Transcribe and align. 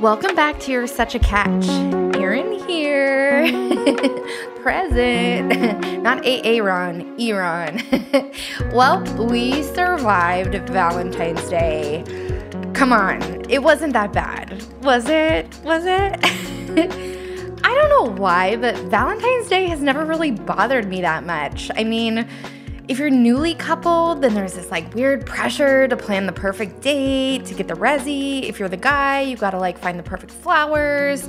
Welcome 0.00 0.34
back 0.36 0.60
to 0.60 0.72
You're 0.72 0.86
Such 0.86 1.14
a 1.14 1.18
Catch. 1.18 1.68
Erin 2.16 2.52
here. 2.66 3.46
Present. 4.62 6.02
Not 6.02 6.24
Aaron, 6.24 7.16
Eron. 7.18 8.72
well, 8.72 9.02
we 9.26 9.64
survived 9.64 10.54
Valentine's 10.68 11.42
Day. 11.48 12.04
Come 12.72 12.92
on, 12.92 13.20
it 13.50 13.64
wasn't 13.64 13.92
that 13.94 14.12
bad. 14.12 14.62
Was 14.84 15.08
it? 15.08 15.58
Was 15.64 15.84
it? 15.84 16.16
I 17.64 17.74
don't 17.74 17.88
know 17.88 18.22
why, 18.22 18.54
but 18.54 18.76
Valentine's 18.88 19.48
Day 19.48 19.66
has 19.66 19.80
never 19.80 20.04
really 20.04 20.30
bothered 20.30 20.88
me 20.88 21.00
that 21.00 21.24
much. 21.24 21.68
I 21.74 21.82
mean, 21.82 22.28
if 22.86 23.00
you're 23.00 23.10
newly 23.10 23.56
coupled, 23.56 24.22
then 24.22 24.34
there's 24.34 24.54
this 24.54 24.70
like 24.70 24.94
weird 24.94 25.26
pressure 25.26 25.88
to 25.88 25.96
plan 25.96 26.26
the 26.26 26.32
perfect 26.32 26.82
date, 26.82 27.46
to 27.46 27.54
get 27.54 27.66
the 27.66 27.74
resi. 27.74 28.44
If 28.44 28.60
you're 28.60 28.68
the 28.68 28.76
guy, 28.76 29.22
you 29.22 29.36
gotta 29.36 29.58
like 29.58 29.76
find 29.78 29.98
the 29.98 30.04
perfect 30.04 30.32
flowers. 30.32 31.28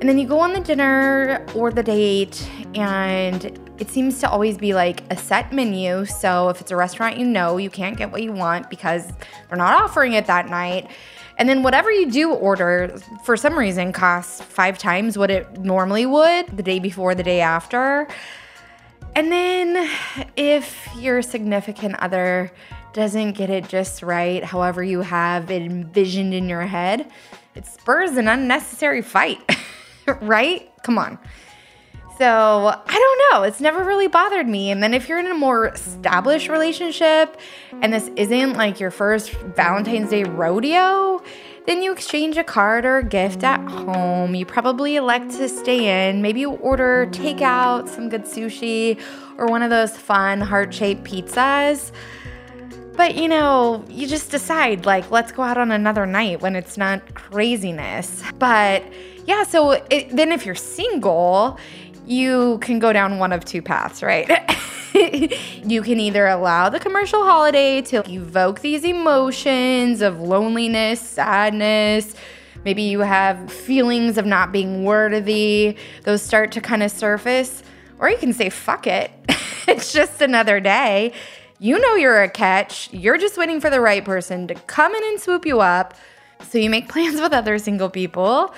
And 0.00 0.08
then 0.08 0.18
you 0.18 0.26
go 0.26 0.38
on 0.38 0.52
the 0.52 0.60
dinner 0.60 1.44
or 1.54 1.72
the 1.72 1.82
date, 1.82 2.48
and 2.74 3.44
it 3.78 3.90
seems 3.90 4.20
to 4.20 4.30
always 4.30 4.56
be 4.56 4.74
like 4.74 5.02
a 5.10 5.16
set 5.16 5.52
menu. 5.52 6.04
So 6.04 6.48
if 6.50 6.60
it's 6.60 6.70
a 6.70 6.76
restaurant 6.76 7.18
you 7.18 7.24
know, 7.24 7.56
you 7.56 7.70
can't 7.70 7.96
get 7.96 8.12
what 8.12 8.22
you 8.22 8.32
want 8.32 8.70
because 8.70 9.06
they're 9.48 9.58
not 9.58 9.82
offering 9.82 10.12
it 10.12 10.26
that 10.26 10.48
night. 10.48 10.90
And 11.38 11.48
then 11.48 11.62
whatever 11.62 11.90
you 11.90 12.10
do 12.10 12.32
order, 12.32 12.96
for 13.24 13.36
some 13.36 13.56
reason, 13.56 13.92
costs 13.92 14.40
five 14.40 14.76
times 14.76 15.16
what 15.16 15.30
it 15.30 15.60
normally 15.60 16.04
would 16.04 16.56
the 16.56 16.62
day 16.64 16.80
before, 16.80 17.14
the 17.14 17.22
day 17.22 17.40
after. 17.40 18.08
And 19.14 19.32
then 19.32 19.90
if 20.36 20.88
your 20.96 21.22
significant 21.22 21.96
other 21.96 22.52
doesn't 22.92 23.32
get 23.32 23.50
it 23.50 23.68
just 23.68 24.02
right, 24.02 24.42
however 24.42 24.82
you 24.82 25.00
have 25.00 25.50
it 25.50 25.62
envisioned 25.62 26.34
in 26.34 26.48
your 26.48 26.62
head, 26.62 27.10
it 27.54 27.66
spurs 27.66 28.12
an 28.12 28.28
unnecessary 28.28 29.02
fight, 29.02 29.40
right? 30.22 30.70
Come 30.82 30.98
on. 30.98 31.18
So 32.18 32.26
I 32.26 32.84
don't 32.84 33.40
know. 33.40 33.42
It's 33.44 33.60
never 33.60 33.84
really 33.84 34.08
bothered 34.08 34.48
me. 34.48 34.72
And 34.72 34.82
then 34.82 34.92
if 34.92 35.08
you're 35.08 35.20
in 35.20 35.28
a 35.28 35.34
more 35.34 35.68
established 35.68 36.48
relationship 36.48 37.38
and 37.80 37.92
this 37.92 38.10
isn't 38.16 38.54
like 38.54 38.80
your 38.80 38.90
first 38.90 39.30
Valentine's 39.30 40.10
Day 40.10 40.24
rodeo, 40.24 41.22
then 41.66 41.80
you 41.80 41.92
exchange 41.92 42.36
a 42.36 42.42
card 42.42 42.84
or 42.84 42.98
a 42.98 43.04
gift 43.04 43.44
at 43.44 43.60
home. 43.68 44.34
You 44.34 44.46
probably 44.46 44.96
elect 44.96 45.30
to 45.32 45.48
stay 45.48 46.08
in. 46.08 46.20
Maybe 46.20 46.40
you 46.40 46.52
order 46.52 47.06
takeout, 47.12 47.88
some 47.88 48.08
good 48.08 48.24
sushi, 48.24 48.98
or 49.36 49.46
one 49.46 49.62
of 49.62 49.70
those 49.70 49.96
fun 49.96 50.40
heart 50.40 50.74
shaped 50.74 51.04
pizzas. 51.04 51.92
But 52.96 53.14
you 53.14 53.28
know, 53.28 53.84
you 53.88 54.08
just 54.08 54.30
decide, 54.30 54.86
like, 54.86 55.10
let's 55.12 55.30
go 55.30 55.42
out 55.42 55.56
on 55.56 55.70
another 55.70 56.04
night 56.04 56.40
when 56.40 56.56
it's 56.56 56.76
not 56.76 57.14
craziness. 57.14 58.24
But 58.38 58.82
yeah, 59.28 59.42
so 59.42 59.72
it, 59.90 60.08
then 60.08 60.32
if 60.32 60.46
you're 60.46 60.54
single, 60.54 61.58
you 62.06 62.56
can 62.62 62.78
go 62.78 62.94
down 62.94 63.18
one 63.18 63.30
of 63.30 63.44
two 63.44 63.60
paths, 63.60 64.02
right? 64.02 64.26
you 64.94 65.82
can 65.82 66.00
either 66.00 66.26
allow 66.26 66.70
the 66.70 66.80
commercial 66.80 67.22
holiday 67.22 67.82
to 67.82 68.02
evoke 68.10 68.60
these 68.60 68.84
emotions 68.84 70.00
of 70.00 70.18
loneliness, 70.18 71.02
sadness. 71.02 72.14
Maybe 72.64 72.84
you 72.84 73.00
have 73.00 73.52
feelings 73.52 74.16
of 74.16 74.24
not 74.24 74.50
being 74.50 74.84
worthy. 74.84 75.76
Those 76.04 76.22
start 76.22 76.50
to 76.52 76.62
kind 76.62 76.82
of 76.82 76.90
surface. 76.90 77.62
Or 77.98 78.08
you 78.08 78.16
can 78.16 78.32
say, 78.32 78.48
fuck 78.48 78.86
it. 78.86 79.10
it's 79.68 79.92
just 79.92 80.22
another 80.22 80.58
day. 80.58 81.12
You 81.58 81.78
know 81.78 81.96
you're 81.96 82.22
a 82.22 82.30
catch. 82.30 82.90
You're 82.94 83.18
just 83.18 83.36
waiting 83.36 83.60
for 83.60 83.68
the 83.68 83.82
right 83.82 84.02
person 84.02 84.48
to 84.48 84.54
come 84.54 84.94
in 84.94 85.04
and 85.04 85.20
swoop 85.20 85.44
you 85.44 85.60
up. 85.60 85.92
So 86.48 86.56
you 86.56 86.70
make 86.70 86.88
plans 86.88 87.20
with 87.20 87.34
other 87.34 87.58
single 87.58 87.90
people. 87.90 88.54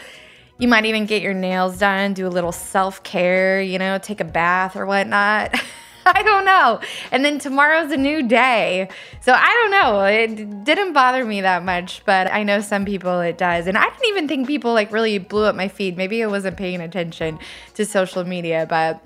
You 0.61 0.69
might 0.69 0.85
even 0.85 1.07
get 1.07 1.23
your 1.23 1.33
nails 1.33 1.79
done, 1.79 2.13
do 2.13 2.27
a 2.27 2.29
little 2.29 2.53
self 2.53 3.03
care, 3.03 3.63
you 3.63 3.79
know, 3.79 3.97
take 3.97 4.21
a 4.21 4.25
bath 4.25 4.77
or 4.77 4.85
whatnot. 4.85 5.55
I 6.07 6.23
don't 6.23 6.45
know. 6.45 6.81
And 7.11 7.25
then 7.25 7.39
tomorrow's 7.39 7.91
a 7.93 7.97
new 7.97 8.29
day. 8.29 8.89
So 9.23 9.33
I 9.33 9.49
don't 9.49 9.71
know. 9.71 10.05
It 10.05 10.65
didn't 10.65 10.93
bother 10.93 11.25
me 11.25 11.41
that 11.41 11.65
much, 11.65 12.03
but 12.05 12.31
I 12.31 12.43
know 12.43 12.61
some 12.61 12.85
people 12.85 13.21
it 13.21 13.39
does. 13.39 13.67
And 13.67 13.79
I 13.79 13.89
didn't 13.89 14.07
even 14.07 14.29
think 14.29 14.47
people 14.47 14.75
like 14.75 14.93
really 14.93 15.17
blew 15.17 15.45
up 15.45 15.55
my 15.55 15.69
feed. 15.69 15.97
Maybe 15.97 16.23
I 16.23 16.27
wasn't 16.27 16.59
paying 16.59 16.83
attention 16.83 17.39
to 17.75 17.87
social 17.87 18.25
media, 18.25 18.67
but 18.69 19.03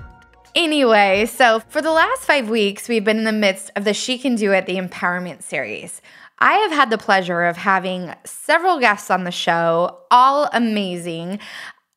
Anyway, 0.56 1.26
so 1.26 1.59
for 1.69 1.82
the 1.82 1.91
last 1.91 2.22
five 2.22 2.48
weeks, 2.48 2.88
we've 2.88 3.03
been 3.03 3.19
in 3.19 3.25
the 3.25 3.32
midst 3.32 3.72
of 3.75 3.82
the 3.82 3.92
She 3.92 4.19
Can 4.19 4.36
Do 4.36 4.53
It, 4.53 4.66
the 4.66 4.76
Empowerment 4.76 5.42
Series. 5.42 6.00
I 6.44 6.56
have 6.56 6.72
had 6.72 6.91
the 6.91 6.99
pleasure 6.99 7.44
of 7.44 7.56
having 7.56 8.15
several 8.27 8.78
guests 8.78 9.10
on 9.10 9.25
the 9.25 9.31
show, 9.31 10.00
all 10.10 10.50
amazing. 10.53 11.38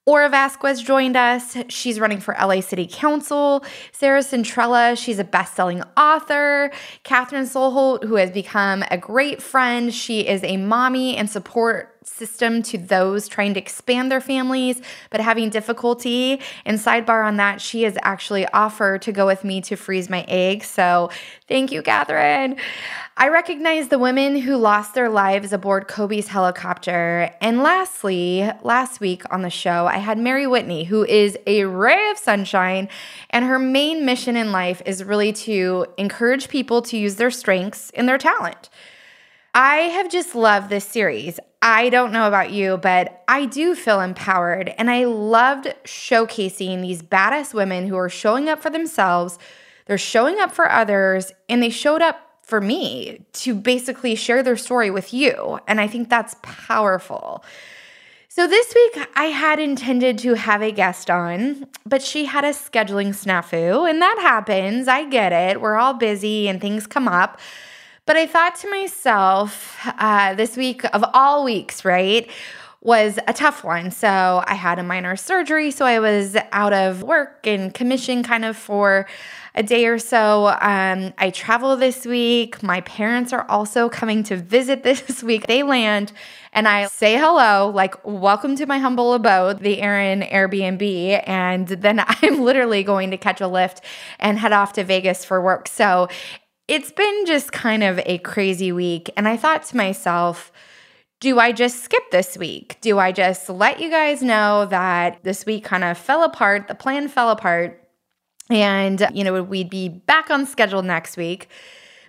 Aura 0.06 0.30
Vasquez 0.30 0.82
joined 0.82 1.18
us. 1.18 1.58
She's 1.68 2.00
running 2.00 2.22
for 2.22 2.34
LA 2.40 2.62
City 2.62 2.88
Council. 2.90 3.66
Sarah 3.92 4.22
Centrella, 4.22 4.98
she's 4.98 5.20
a 5.20 5.26
best-selling 5.26 5.84
author. 5.98 6.72
Catherine 7.04 7.44
Solholt, 7.44 8.06
who 8.06 8.16
has 8.16 8.32
become 8.32 8.86
a 8.90 8.98
great 8.98 9.42
friend. 9.42 9.94
She 9.94 10.26
is 10.26 10.42
a 10.46 10.56
mommy 10.56 11.18
and 11.18 11.30
support 11.30 11.97
system 12.08 12.64
to 12.64 12.78
those 12.78 13.28
trying 13.28 13.54
to 13.54 13.60
expand 13.60 14.12
their 14.12 14.22
families 14.22 14.82
but 15.10 15.20
having 15.20 15.50
difficulty. 15.50 16.42
And 16.66 16.80
sidebar 16.80 17.26
on 17.26 17.38
that, 17.38 17.62
she 17.62 17.84
has 17.84 17.98
actually 18.02 18.48
offered 18.48 19.02
to 19.04 19.12
go 19.12 19.26
with 19.26 19.44
me 19.44 19.62
to 19.62 19.76
freeze 19.76 20.10
my 20.10 20.24
eggs. 20.28 20.68
So 20.68 21.10
thank 21.48 21.72
you, 21.72 21.82
Catherine. 21.82 22.56
I 23.18 23.30
recognize 23.30 23.88
the 23.88 24.00
women 24.00 24.36
who 24.38 24.58
lost 24.58 24.94
their 24.94 25.10
lives 25.10 25.52
aboard 25.52 25.88
Kobe's 25.88 26.28
helicopter. 26.28 27.32
And 27.42 27.64
lastly, 27.64 28.50
last 28.62 29.00
week 29.00 29.24
on 29.32 29.42
the 29.42 29.50
show, 29.50 29.88
I 29.88 29.98
had 29.98 30.18
Mary 30.18 30.48
Whitney, 30.48 30.84
who 30.86 31.04
is 31.04 31.38
a 31.48 31.66
ray 31.66 32.12
of 32.12 32.18
sunshine. 32.18 32.90
And 33.30 33.46
her 33.46 33.60
main 33.60 34.06
mission 34.06 34.36
in 34.36 34.52
life 34.52 34.82
is 34.86 35.04
really 35.04 35.34
to 35.34 35.88
encourage 35.98 36.48
people 36.48 36.82
to 36.84 36.98
use 36.98 37.16
their 37.16 37.32
strengths 37.32 37.92
and 37.92 38.08
their 38.08 38.18
talent. 38.18 38.70
I 39.54 39.76
have 39.78 40.12
just 40.12 40.36
loved 40.36 40.70
this 40.70 40.86
series. 40.86 41.40
I 41.62 41.90
don't 41.90 42.12
know 42.12 42.28
about 42.28 42.52
you, 42.52 42.78
but 42.78 43.24
I 43.28 43.46
do 43.46 43.74
feel 43.74 44.00
empowered. 44.00 44.74
And 44.78 44.90
I 44.90 45.06
loved 45.06 45.74
showcasing 45.84 46.82
these 46.82 47.02
badass 47.02 47.54
women 47.54 47.88
who 47.88 47.98
are 47.98 48.10
showing 48.10 48.48
up 48.48 48.62
for 48.62 48.70
themselves, 48.70 49.40
they're 49.86 49.98
showing 49.98 50.40
up 50.40 50.52
for 50.52 50.70
others, 50.70 51.32
and 51.50 51.64
they 51.64 51.70
showed 51.70 52.02
up 52.02 52.20
for 52.42 52.62
me 52.62 53.26
to 53.34 53.56
basically 53.56 54.16
share 54.16 54.44
their 54.44 54.56
story 54.56 54.90
with 54.90 55.14
you. 55.14 55.60
And 55.68 55.82
I 55.82 55.88
think 55.88 56.10
that's 56.10 56.36
powerful. 56.42 57.44
So 58.30 58.48
this 58.48 58.74
week 58.76 59.08
I 59.16 59.26
had 59.26 59.60
intended 59.60 60.20
to 60.20 60.36
have 60.36 60.62
a 60.62 60.72
guest 60.72 61.10
on, 61.10 61.66
but 61.86 62.04
she 62.04 62.26
had 62.26 62.46
a 62.46 62.50
scheduling 62.50 63.10
snafu, 63.10 63.90
and 63.90 64.00
that 64.02 64.20
happens. 64.22 64.88
I 64.88 65.06
get 65.06 65.34
it. 65.34 65.60
We're 65.60 65.76
all 65.76 65.96
busy 65.96 66.48
and 66.48 66.62
things 66.62 66.86
come 66.86 67.08
up. 67.08 67.40
But 68.08 68.16
I 68.16 68.26
thought 68.26 68.56
to 68.62 68.70
myself, 68.70 69.78
uh, 69.86 70.34
this 70.34 70.56
week 70.56 70.86
of 70.96 71.04
all 71.14 71.44
weeks, 71.44 71.84
right? 71.84 72.30
was 72.80 73.18
a 73.28 73.34
tough 73.34 73.64
one. 73.64 73.92
So 73.92 74.44
I 74.46 74.54
had 74.54 74.80
a 74.80 74.84
minor 74.84 75.18
surgery, 75.18 75.72
so 75.72 75.84
I 75.86 76.00
was 76.00 76.38
out 76.52 76.72
of 76.72 77.04
work 77.04 77.46
and 77.46 77.74
commission 77.74 78.24
kind 78.24 78.46
of 78.46 78.56
for 78.56 79.08
a 79.56 79.64
day 79.64 79.88
or 79.88 79.98
so. 79.98 80.56
Um, 80.62 81.12
I 81.18 81.32
travel 81.32 81.76
this 81.76 82.06
week. 82.06 82.62
My 82.62 82.82
parents 82.82 83.34
are 83.34 83.46
also 83.50 83.90
coming 83.90 84.24
to 84.24 84.38
visit 84.38 84.84
this 84.86 85.24
week. 85.24 85.48
They 85.48 85.64
land 85.64 86.14
and 86.54 86.68
I 86.68 86.86
say 86.88 87.18
hello, 87.18 87.70
like, 87.70 87.94
welcome 88.06 88.56
to 88.56 88.66
my 88.66 88.80
humble 88.80 89.14
abode, 89.14 89.60
the 89.60 89.82
Erin 89.82 90.22
Airbnb. 90.22 91.24
And 91.28 91.68
then 91.68 92.04
I'm 92.08 92.42
literally 92.42 92.84
going 92.84 93.12
to 93.12 93.18
catch 93.18 93.42
a 93.42 93.48
lift 93.48 93.82
and 94.18 94.40
head 94.40 94.54
off 94.54 94.74
to 94.74 94.84
Vegas 94.84 95.26
for 95.26 95.42
work. 95.42 95.68
So 95.68 96.08
it's 96.68 96.92
been 96.92 97.26
just 97.26 97.52
kind 97.52 97.84
of 97.84 98.00
a 98.06 98.18
crazy 98.20 98.72
week. 98.72 99.10
And 99.16 99.28
I 99.28 99.38
thought 99.38 99.64
to 99.64 99.78
myself, 99.78 100.52
do 101.20 101.40
I 101.40 101.52
just 101.52 101.84
skip 101.84 102.12
this 102.12 102.38
week? 102.38 102.78
Do 102.82 103.00
I 103.00 103.12
just 103.12 103.50
let 103.50 103.80
you 103.80 103.90
guys 103.90 104.22
know 104.22 104.66
that 104.68 105.24
this 105.24 105.46
week 105.46 105.64
kind 105.64 105.84
of 105.84 105.98
fell 105.98 106.24
apart? 106.24 106.68
The 106.68 106.76
plan 106.76 107.08
fell 107.08 107.32
apart. 107.32 107.84
And, 108.50 109.06
you 109.14 109.24
know, 109.24 109.42
we'd 109.42 109.70
be 109.70 109.90
back 109.90 110.30
on 110.30 110.46
schedule 110.46 110.82
next 110.82 111.18
week. 111.18 111.50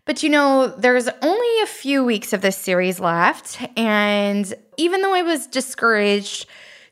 But, 0.05 0.23
you 0.23 0.29
know, 0.29 0.69
there's 0.69 1.09
only 1.23 1.63
a 1.63 1.67
few 1.67 2.05
weeks 2.05 2.33
of 2.33 2.41
this 2.41 2.57
series 2.57 3.01
left. 3.01 3.61
And 3.77 4.53
even 4.77 5.03
though 5.03 5.15
I 5.15 5.23
was 5.23 5.47
discouraged 5.47 6.47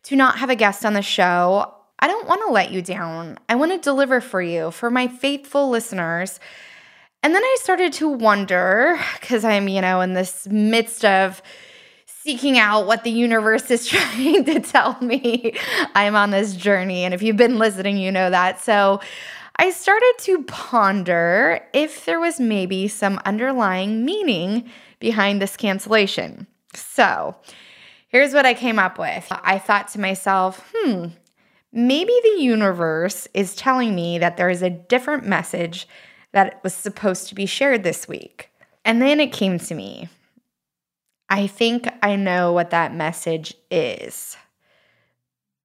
to 0.05 0.17
not 0.17 0.39
have 0.39 0.51
a 0.51 0.57
guest 0.57 0.85
on 0.85 0.95
the 0.95 1.03
show, 1.03 1.73
I 1.99 2.09
don't 2.09 2.29
want 2.29 2.43
to 2.47 2.53
let 2.53 2.73
you 2.73 2.83
down. 2.83 3.39
I 3.49 3.55
want 3.55 3.73
to 3.73 3.79
deliver 3.79 4.21
for 4.21 4.43
you, 4.43 4.71
for 4.71 4.91
my 4.91 5.09
faithful 5.09 5.71
listeners. 5.71 6.41
And 7.27 7.35
then 7.35 7.43
I 7.43 7.57
started 7.59 7.93
to 7.95 8.09
wonder, 8.09 9.01
because 9.15 9.45
I'm, 9.45 9.67
you 9.67 9.81
know, 9.81 10.01
in 10.01 10.13
this 10.13 10.47
midst 10.47 11.05
of 11.05 11.43
seeking 12.07 12.57
out 12.57 12.87
what 12.87 13.03
the 13.03 13.11
universe 13.11 13.69
is 13.69 13.85
trying 13.89 14.45
to 14.45 14.61
tell 14.61 14.97
me. 15.01 15.53
I'm 15.97 16.15
on 16.15 16.31
this 16.31 16.55
journey. 16.55 17.03
And 17.03 17.13
if 17.13 17.25
you've 17.25 17.37
been 17.37 17.59
listening, 17.59 17.97
you 17.97 18.13
know 18.13 18.31
that. 18.31 18.61
So 18.61 19.01
I 19.57 19.73
started 19.73 20.15
to 20.21 20.45
ponder 20.45 21.67
if 21.73 22.05
there 22.05 22.21
was 22.21 22.39
maybe 22.39 22.87
some 22.87 23.21
underlying 23.25 24.05
meaning 24.05 24.71
behind 25.01 25.43
this 25.43 25.57
cancellation. 25.57 26.47
So 26.75 27.35
here's 28.07 28.35
what 28.35 28.47
I 28.47 28.55
came 28.55 28.79
up 28.79 29.01
with 29.01 29.27
I 29.43 29.59
thought 29.59 29.89
to 29.89 30.01
myself, 30.01 30.73
hmm, 30.73 31.07
maybe 31.73 32.13
the 32.23 32.41
universe 32.41 33.27
is 33.35 33.57
telling 33.57 33.97
me 33.97 34.17
that 34.19 34.37
there 34.37 34.49
is 34.49 34.63
a 34.63 34.71
different 34.71 35.27
message 35.27 35.89
that 36.33 36.63
was 36.63 36.75
supposed 36.75 37.29
to 37.29 37.35
be 37.35 37.47
shared 37.47 37.83
this 37.83 38.07
week. 38.07 38.51
And 38.85 39.01
then 39.03 39.21
it 39.21 39.33
came 39.33 39.59
to 39.59 39.75
me 39.75 40.09
I 41.29 41.47
think 41.47 41.89
I 42.03 42.17
know 42.17 42.53
what 42.53 42.71
that 42.71 42.95
message 42.95 43.55
is. 43.71 44.37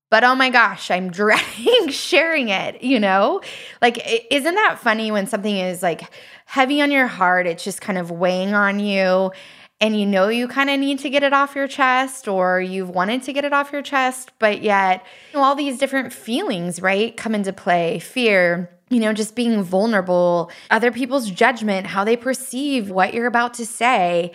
But 0.09 0.23
oh 0.23 0.35
my 0.35 0.49
gosh, 0.49 0.91
I'm 0.91 1.09
dreading 1.11 1.89
sharing 1.89 2.49
it, 2.49 2.83
you 2.83 2.99
know? 2.99 3.41
Like, 3.81 4.01
isn't 4.29 4.55
that 4.55 4.79
funny 4.79 5.11
when 5.11 5.27
something 5.27 5.55
is 5.55 5.81
like 5.81 6.03
heavy 6.45 6.81
on 6.81 6.91
your 6.91 7.07
heart? 7.07 7.47
It's 7.47 7.63
just 7.63 7.81
kind 7.81 7.97
of 7.97 8.11
weighing 8.11 8.53
on 8.53 8.79
you, 8.79 9.31
and 9.79 9.99
you 9.99 10.05
know 10.05 10.27
you 10.27 10.47
kind 10.47 10.69
of 10.69 10.79
need 10.79 10.99
to 10.99 11.09
get 11.09 11.23
it 11.23 11.33
off 11.33 11.55
your 11.55 11.67
chest, 11.67 12.27
or 12.27 12.59
you've 12.59 12.89
wanted 12.89 13.23
to 13.23 13.33
get 13.33 13.45
it 13.45 13.53
off 13.53 13.71
your 13.71 13.81
chest, 13.81 14.31
but 14.37 14.61
yet 14.61 15.05
you 15.31 15.39
know, 15.39 15.45
all 15.45 15.55
these 15.55 15.79
different 15.79 16.11
feelings, 16.11 16.81
right, 16.81 17.15
come 17.15 17.33
into 17.33 17.53
play 17.53 17.99
fear, 17.99 18.69
you 18.91 18.99
know, 18.99 19.13
just 19.13 19.35
being 19.35 19.63
vulnerable, 19.63 20.51
other 20.69 20.91
people's 20.91 21.31
judgment, 21.31 21.87
how 21.87 22.03
they 22.03 22.17
perceive 22.17 22.91
what 22.91 23.13
you're 23.13 23.25
about 23.25 23.53
to 23.55 23.65
say. 23.65 24.33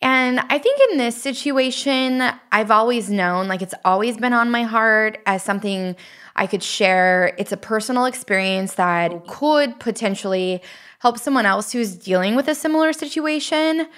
And 0.00 0.40
I 0.40 0.58
think 0.58 0.80
in 0.92 0.98
this 0.98 1.20
situation, 1.20 2.22
I've 2.52 2.70
always 2.70 3.10
known, 3.10 3.48
like, 3.48 3.62
it's 3.62 3.74
always 3.84 4.16
been 4.16 4.32
on 4.32 4.50
my 4.50 4.62
heart 4.62 5.18
as 5.26 5.42
something 5.42 5.96
I 6.36 6.46
could 6.46 6.62
share. 6.62 7.34
It's 7.38 7.50
a 7.50 7.56
personal 7.56 8.04
experience 8.04 8.74
that 8.74 9.26
could 9.26 9.80
potentially 9.80 10.62
help 11.00 11.18
someone 11.18 11.46
else 11.46 11.72
who's 11.72 11.96
dealing 11.96 12.36
with 12.36 12.46
a 12.46 12.54
similar 12.54 12.92
situation, 12.92 13.88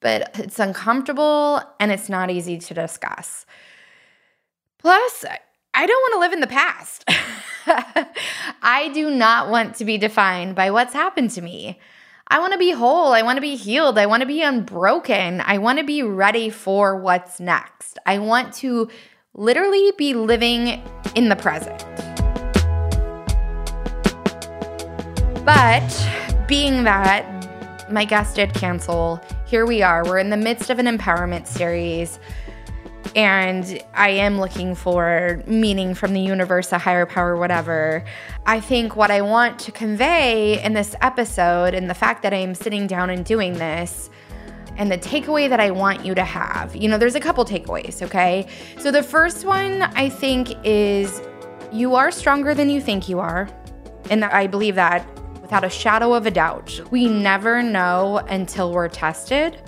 but 0.00 0.30
it's 0.38 0.58
uncomfortable 0.58 1.62
and 1.78 1.92
it's 1.92 2.08
not 2.08 2.30
easy 2.30 2.58
to 2.58 2.74
discuss. 2.74 3.44
Plus, 4.78 5.24
I 5.72 5.86
don't 5.86 6.02
want 6.02 6.14
to 6.14 6.20
live 6.20 6.32
in 6.32 6.40
the 6.40 6.46
past. 6.46 7.04
I 8.62 8.90
do 8.92 9.08
not 9.08 9.50
want 9.50 9.76
to 9.76 9.84
be 9.84 9.98
defined 9.98 10.56
by 10.56 10.70
what's 10.70 10.92
happened 10.92 11.30
to 11.32 11.42
me. 11.42 11.78
I 12.26 12.40
want 12.40 12.52
to 12.52 12.58
be 12.58 12.72
whole. 12.72 13.12
I 13.12 13.22
want 13.22 13.36
to 13.36 13.40
be 13.40 13.54
healed. 13.54 13.96
I 13.96 14.06
want 14.06 14.20
to 14.22 14.26
be 14.26 14.42
unbroken. 14.42 15.40
I 15.40 15.58
want 15.58 15.78
to 15.78 15.84
be 15.84 16.02
ready 16.02 16.50
for 16.50 16.96
what's 16.96 17.38
next. 17.38 17.98
I 18.04 18.18
want 18.18 18.52
to 18.54 18.88
literally 19.34 19.92
be 19.96 20.14
living 20.14 20.82
in 21.14 21.28
the 21.28 21.36
present. 21.36 21.78
But 25.44 26.46
being 26.48 26.84
that 26.84 27.90
my 27.90 28.04
guest 28.04 28.36
did 28.36 28.54
cancel, 28.54 29.20
here 29.46 29.66
we 29.66 29.82
are. 29.82 30.04
We're 30.04 30.18
in 30.18 30.30
the 30.30 30.36
midst 30.36 30.70
of 30.70 30.78
an 30.78 30.86
empowerment 30.86 31.46
series 31.46 32.18
and 33.14 33.82
I 33.94 34.10
am 34.10 34.38
looking 34.38 34.74
for 34.74 35.42
meaning 35.46 35.94
from 35.94 36.12
the 36.12 36.20
universe, 36.20 36.72
a 36.72 36.78
higher 36.78 37.06
power, 37.06 37.36
whatever. 37.36 38.04
I 38.46 38.60
think 38.60 38.94
what 38.96 39.10
I 39.10 39.20
want 39.20 39.58
to 39.60 39.72
convey 39.72 40.62
in 40.62 40.74
this 40.74 40.94
episode 41.00 41.74
and 41.74 41.90
the 41.90 41.94
fact 41.94 42.22
that 42.22 42.32
I'm 42.32 42.54
sitting 42.54 42.86
down 42.86 43.10
and 43.10 43.24
doing 43.24 43.54
this 43.54 44.10
and 44.76 44.90
the 44.90 44.98
takeaway 44.98 45.48
that 45.48 45.60
I 45.60 45.70
want 45.70 46.04
you 46.04 46.14
to 46.14 46.24
have. 46.24 46.76
You 46.76 46.88
know, 46.88 46.98
there's 46.98 47.16
a 47.16 47.20
couple 47.20 47.44
takeaways, 47.44 48.00
okay? 48.02 48.46
So 48.78 48.90
the 48.90 49.02
first 49.02 49.44
one 49.44 49.82
I 49.82 50.08
think 50.08 50.54
is 50.64 51.20
you 51.72 51.94
are 51.94 52.10
stronger 52.10 52.54
than 52.54 52.70
you 52.70 52.80
think 52.80 53.08
you 53.08 53.18
are. 53.18 53.48
And 54.08 54.24
I 54.24 54.46
believe 54.46 54.76
that 54.76 55.06
without 55.40 55.64
a 55.64 55.70
shadow 55.70 56.14
of 56.14 56.26
a 56.26 56.30
doubt. 56.30 56.80
We 56.92 57.08
never 57.08 57.62
know 57.62 58.18
until 58.28 58.72
we're 58.72 58.88
tested 58.88 59.60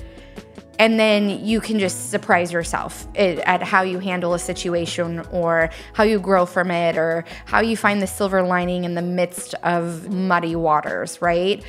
and 0.82 0.98
then 0.98 1.46
you 1.46 1.60
can 1.60 1.78
just 1.78 2.10
surprise 2.10 2.50
yourself 2.50 3.06
eh, 3.14 3.40
at 3.46 3.62
how 3.62 3.82
you 3.82 4.00
handle 4.00 4.34
a 4.34 4.38
situation 4.40 5.20
or 5.30 5.70
how 5.92 6.02
you 6.02 6.18
grow 6.18 6.44
from 6.44 6.72
it 6.72 6.96
or 6.96 7.24
how 7.44 7.60
you 7.60 7.76
find 7.76 8.02
the 8.02 8.06
silver 8.08 8.42
lining 8.42 8.82
in 8.82 8.96
the 8.96 9.02
midst 9.02 9.54
of 9.62 10.10
muddy 10.10 10.56
waters, 10.56 11.22
right? 11.22 11.62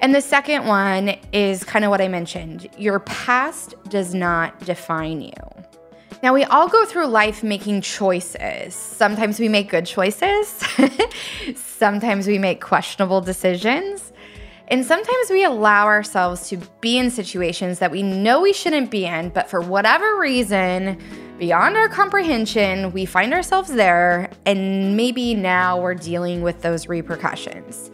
And 0.00 0.14
the 0.14 0.22
second 0.22 0.66
one 0.66 1.18
is 1.34 1.64
kind 1.64 1.84
of 1.84 1.90
what 1.90 2.00
I 2.00 2.08
mentioned 2.08 2.66
your 2.78 3.00
past 3.00 3.74
does 3.90 4.14
not 4.14 4.58
define 4.60 5.20
you. 5.20 5.34
Now, 6.22 6.32
we 6.32 6.44
all 6.44 6.66
go 6.66 6.86
through 6.86 7.08
life 7.08 7.42
making 7.42 7.82
choices. 7.82 8.74
Sometimes 8.74 9.38
we 9.38 9.50
make 9.50 9.68
good 9.68 9.84
choices, 9.84 10.48
sometimes 11.56 12.26
we 12.26 12.38
make 12.38 12.62
questionable 12.62 13.20
decisions. 13.20 14.05
And 14.68 14.84
sometimes 14.84 15.30
we 15.30 15.44
allow 15.44 15.86
ourselves 15.86 16.48
to 16.48 16.56
be 16.80 16.98
in 16.98 17.10
situations 17.10 17.78
that 17.78 17.90
we 17.90 18.02
know 18.02 18.40
we 18.40 18.52
shouldn't 18.52 18.90
be 18.90 19.06
in, 19.06 19.28
but 19.28 19.48
for 19.48 19.60
whatever 19.60 20.18
reason, 20.18 21.00
beyond 21.38 21.76
our 21.76 21.88
comprehension, 21.88 22.92
we 22.92 23.04
find 23.04 23.32
ourselves 23.32 23.72
there, 23.72 24.28
and 24.44 24.96
maybe 24.96 25.34
now 25.34 25.80
we're 25.80 25.94
dealing 25.94 26.42
with 26.42 26.62
those 26.62 26.88
repercussions. 26.88 27.90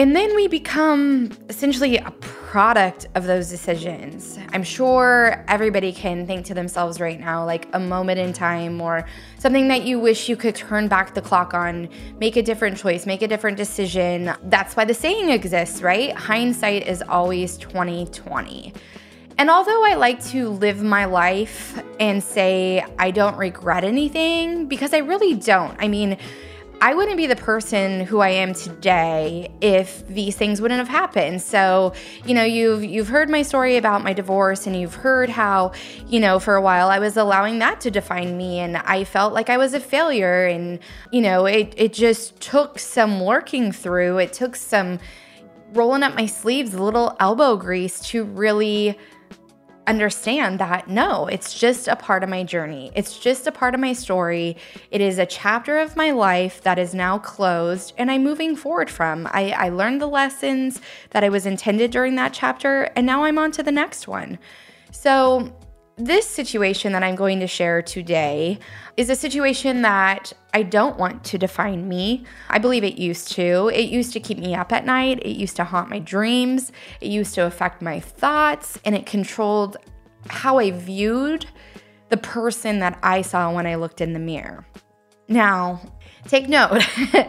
And 0.00 0.16
then 0.16 0.34
we 0.34 0.48
become 0.48 1.30
essentially 1.50 1.98
a 1.98 2.10
product 2.12 3.06
of 3.16 3.24
those 3.24 3.50
decisions. 3.50 4.38
I'm 4.54 4.62
sure 4.62 5.44
everybody 5.46 5.92
can 5.92 6.26
think 6.26 6.46
to 6.46 6.54
themselves 6.54 7.00
right 7.00 7.20
now, 7.20 7.44
like 7.44 7.68
a 7.74 7.78
moment 7.78 8.18
in 8.18 8.32
time 8.32 8.80
or 8.80 9.04
something 9.38 9.68
that 9.68 9.82
you 9.82 10.00
wish 10.00 10.26
you 10.26 10.36
could 10.36 10.54
turn 10.54 10.88
back 10.88 11.12
the 11.12 11.20
clock 11.20 11.52
on, 11.52 11.86
make 12.18 12.36
a 12.36 12.42
different 12.42 12.78
choice, 12.78 13.04
make 13.04 13.20
a 13.20 13.28
different 13.28 13.58
decision. 13.58 14.32
That's 14.44 14.74
why 14.74 14.86
the 14.86 14.94
saying 14.94 15.28
exists, 15.28 15.82
right? 15.82 16.16
Hindsight 16.16 16.88
is 16.88 17.02
always 17.02 17.58
2020. 17.58 18.72
And 19.36 19.50
although 19.50 19.84
I 19.84 19.96
like 19.96 20.24
to 20.28 20.48
live 20.48 20.82
my 20.82 21.04
life 21.04 21.78
and 22.00 22.24
say 22.24 22.82
I 22.98 23.10
don't 23.10 23.36
regret 23.36 23.84
anything, 23.84 24.64
because 24.64 24.94
I 24.94 24.98
really 24.98 25.34
don't. 25.34 25.76
I 25.78 25.88
mean, 25.88 26.16
I 26.82 26.94
wouldn't 26.94 27.18
be 27.18 27.26
the 27.26 27.36
person 27.36 28.00
who 28.00 28.20
I 28.20 28.30
am 28.30 28.54
today 28.54 29.50
if 29.60 30.06
these 30.08 30.34
things 30.34 30.62
wouldn't 30.62 30.78
have 30.78 30.88
happened. 30.88 31.42
So, 31.42 31.92
you 32.24 32.34
know, 32.34 32.42
you've 32.42 32.82
you've 32.82 33.08
heard 33.08 33.28
my 33.28 33.42
story 33.42 33.76
about 33.76 34.02
my 34.02 34.14
divorce 34.14 34.66
and 34.66 34.74
you've 34.74 34.94
heard 34.94 35.28
how, 35.28 35.72
you 36.06 36.20
know, 36.20 36.38
for 36.38 36.54
a 36.54 36.62
while 36.62 36.88
I 36.88 36.98
was 36.98 37.18
allowing 37.18 37.58
that 37.58 37.82
to 37.82 37.90
define 37.90 38.36
me 38.36 38.60
and 38.60 38.78
I 38.78 39.04
felt 39.04 39.34
like 39.34 39.50
I 39.50 39.58
was 39.58 39.74
a 39.74 39.80
failure 39.80 40.46
and, 40.46 40.78
you 41.12 41.20
know, 41.20 41.44
it 41.44 41.74
it 41.76 41.92
just 41.92 42.40
took 42.40 42.78
some 42.78 43.20
working 43.20 43.72
through. 43.72 44.16
It 44.18 44.32
took 44.32 44.56
some 44.56 44.98
rolling 45.72 46.02
up 46.02 46.14
my 46.14 46.26
sleeves, 46.26 46.72
a 46.72 46.82
little 46.82 47.14
elbow 47.20 47.56
grease 47.56 48.00
to 48.08 48.24
really 48.24 48.98
understand 49.90 50.58
that 50.60 50.88
no, 50.88 51.26
it's 51.26 51.52
just 51.52 51.88
a 51.88 51.96
part 51.96 52.22
of 52.22 52.30
my 52.30 52.44
journey. 52.44 52.90
It's 52.94 53.18
just 53.18 53.46
a 53.46 53.52
part 53.52 53.74
of 53.74 53.80
my 53.80 53.92
story. 53.92 54.56
It 54.90 55.00
is 55.00 55.18
a 55.18 55.26
chapter 55.26 55.78
of 55.78 55.96
my 55.96 56.12
life 56.12 56.62
that 56.62 56.78
is 56.78 56.94
now 56.94 57.18
closed 57.18 57.92
and 57.98 58.10
I'm 58.10 58.24
moving 58.24 58.56
forward 58.56 58.88
from. 58.88 59.28
I, 59.32 59.50
I 59.50 59.68
learned 59.68 60.00
the 60.00 60.06
lessons 60.06 60.80
that 61.10 61.24
I 61.24 61.28
was 61.28 61.44
intended 61.44 61.90
during 61.90 62.14
that 62.16 62.32
chapter, 62.32 62.84
and 62.96 63.04
now 63.04 63.24
I'm 63.24 63.36
on 63.36 63.50
to 63.52 63.62
the 63.62 63.72
next 63.72 64.08
one. 64.08 64.38
So, 64.92 65.52
this 66.00 66.26
situation 66.26 66.92
that 66.92 67.02
I'm 67.02 67.14
going 67.14 67.40
to 67.40 67.46
share 67.46 67.82
today 67.82 68.58
is 68.96 69.10
a 69.10 69.16
situation 69.16 69.82
that 69.82 70.32
I 70.54 70.62
don't 70.62 70.98
want 70.98 71.24
to 71.24 71.38
define 71.38 71.88
me. 71.88 72.24
I 72.48 72.58
believe 72.58 72.84
it 72.84 72.98
used 72.98 73.32
to. 73.32 73.68
It 73.68 73.90
used 73.90 74.12
to 74.14 74.20
keep 74.20 74.38
me 74.38 74.54
up 74.54 74.72
at 74.72 74.84
night, 74.84 75.20
it 75.22 75.36
used 75.36 75.56
to 75.56 75.64
haunt 75.64 75.90
my 75.90 75.98
dreams, 75.98 76.72
it 77.00 77.08
used 77.08 77.34
to 77.34 77.44
affect 77.46 77.82
my 77.82 78.00
thoughts, 78.00 78.78
and 78.84 78.94
it 78.94 79.06
controlled 79.06 79.76
how 80.28 80.58
I 80.58 80.70
viewed 80.70 81.46
the 82.08 82.16
person 82.16 82.80
that 82.80 82.98
I 83.02 83.22
saw 83.22 83.52
when 83.52 83.66
I 83.66 83.76
looked 83.76 84.00
in 84.00 84.12
the 84.12 84.18
mirror. 84.18 84.66
Now, 85.28 85.80
take 86.26 86.48
note 86.48 86.82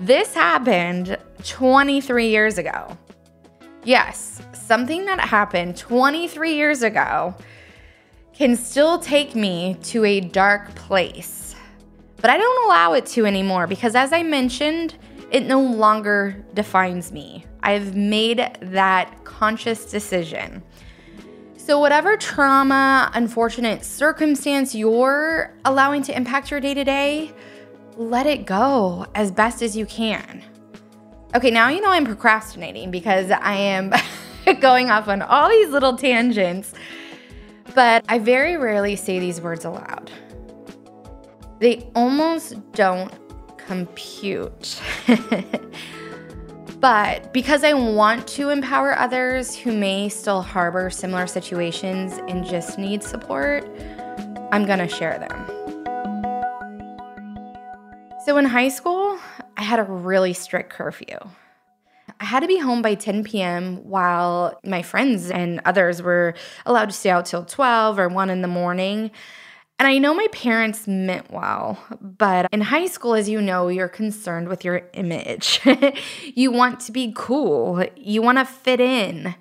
this 0.00 0.34
happened 0.34 1.18
23 1.44 2.28
years 2.28 2.58
ago. 2.58 2.96
Yes, 3.84 4.40
something 4.52 5.04
that 5.04 5.20
happened 5.20 5.76
23 5.76 6.54
years 6.54 6.82
ago 6.82 7.34
can 8.34 8.56
still 8.56 8.98
take 8.98 9.34
me 9.34 9.76
to 9.84 10.04
a 10.04 10.20
dark 10.20 10.74
place. 10.74 11.54
But 12.16 12.30
I 12.30 12.38
don't 12.38 12.66
allow 12.66 12.94
it 12.94 13.06
to 13.06 13.26
anymore 13.26 13.66
because, 13.66 13.94
as 13.94 14.12
I 14.12 14.22
mentioned, 14.22 14.96
it 15.30 15.46
no 15.46 15.60
longer 15.60 16.44
defines 16.54 17.12
me. 17.12 17.44
I've 17.62 17.94
made 17.94 18.38
that 18.60 19.24
conscious 19.24 19.90
decision. 19.90 20.62
So, 21.56 21.78
whatever 21.78 22.16
trauma, 22.16 23.10
unfortunate 23.14 23.84
circumstance 23.84 24.74
you're 24.74 25.54
allowing 25.64 26.02
to 26.02 26.16
impact 26.16 26.50
your 26.50 26.60
day 26.60 26.74
to 26.74 26.84
day, 26.84 27.32
let 27.96 28.26
it 28.26 28.44
go 28.44 29.06
as 29.14 29.30
best 29.30 29.62
as 29.62 29.76
you 29.76 29.86
can. 29.86 30.42
Okay, 31.34 31.50
now 31.50 31.68
you 31.68 31.80
know 31.80 31.90
I'm 31.90 32.04
procrastinating 32.04 32.90
because 32.90 33.30
I 33.30 33.54
am 33.54 33.92
going 34.60 34.90
off 34.90 35.08
on 35.08 35.22
all 35.22 35.48
these 35.48 35.70
little 35.70 35.96
tangents, 35.96 36.74
but 37.74 38.04
I 38.08 38.18
very 38.18 38.56
rarely 38.56 38.96
say 38.96 39.18
these 39.18 39.40
words 39.40 39.64
aloud. 39.64 40.10
They 41.60 41.90
almost 41.94 42.72
don't 42.72 43.12
compute. 43.58 44.80
but 46.80 47.32
because 47.32 47.64
I 47.64 47.72
want 47.72 48.26
to 48.28 48.50
empower 48.50 48.96
others 48.96 49.56
who 49.56 49.72
may 49.72 50.08
still 50.08 50.42
harbor 50.42 50.90
similar 50.90 51.26
situations 51.26 52.18
and 52.28 52.44
just 52.44 52.78
need 52.78 53.02
support, 53.02 53.68
I'm 54.52 54.66
gonna 54.66 54.88
share 54.88 55.18
them. 55.18 55.64
So 58.24 58.38
in 58.38 58.44
high 58.44 58.68
school, 58.68 59.18
I 59.56 59.62
had 59.62 59.78
a 59.78 59.84
really 59.84 60.32
strict 60.32 60.70
curfew. 60.70 61.18
I 62.20 62.24
had 62.24 62.40
to 62.40 62.46
be 62.46 62.58
home 62.58 62.82
by 62.82 62.94
10 62.94 63.24
p.m. 63.24 63.76
while 63.88 64.58
my 64.64 64.82
friends 64.82 65.30
and 65.30 65.60
others 65.64 66.02
were 66.02 66.34
allowed 66.66 66.86
to 66.86 66.92
stay 66.92 67.10
out 67.10 67.26
till 67.26 67.44
12 67.44 67.98
or 67.98 68.08
1 68.08 68.30
in 68.30 68.42
the 68.42 68.48
morning. 68.48 69.10
And 69.78 69.88
I 69.88 69.98
know 69.98 70.14
my 70.14 70.28
parents 70.28 70.86
meant 70.86 71.32
well, 71.32 71.78
but 72.00 72.46
in 72.52 72.60
high 72.60 72.86
school, 72.86 73.14
as 73.14 73.28
you 73.28 73.40
know, 73.40 73.68
you're 73.68 73.88
concerned 73.88 74.48
with 74.48 74.64
your 74.64 74.88
image. 74.92 75.60
you 76.34 76.52
want 76.52 76.80
to 76.80 76.92
be 76.92 77.12
cool, 77.16 77.84
you 77.96 78.22
want 78.22 78.38
to 78.38 78.44
fit 78.44 78.80
in. 78.80 79.34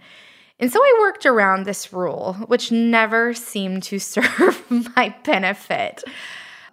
And 0.60 0.72
so 0.72 0.80
I 0.80 0.98
worked 1.02 1.26
around 1.26 1.66
this 1.66 1.94
rule, 1.94 2.34
which 2.48 2.72
never 2.72 3.34
seemed 3.34 3.84
to 3.84 4.00
serve 4.00 4.64
my 4.96 5.16
benefit. 5.24 6.04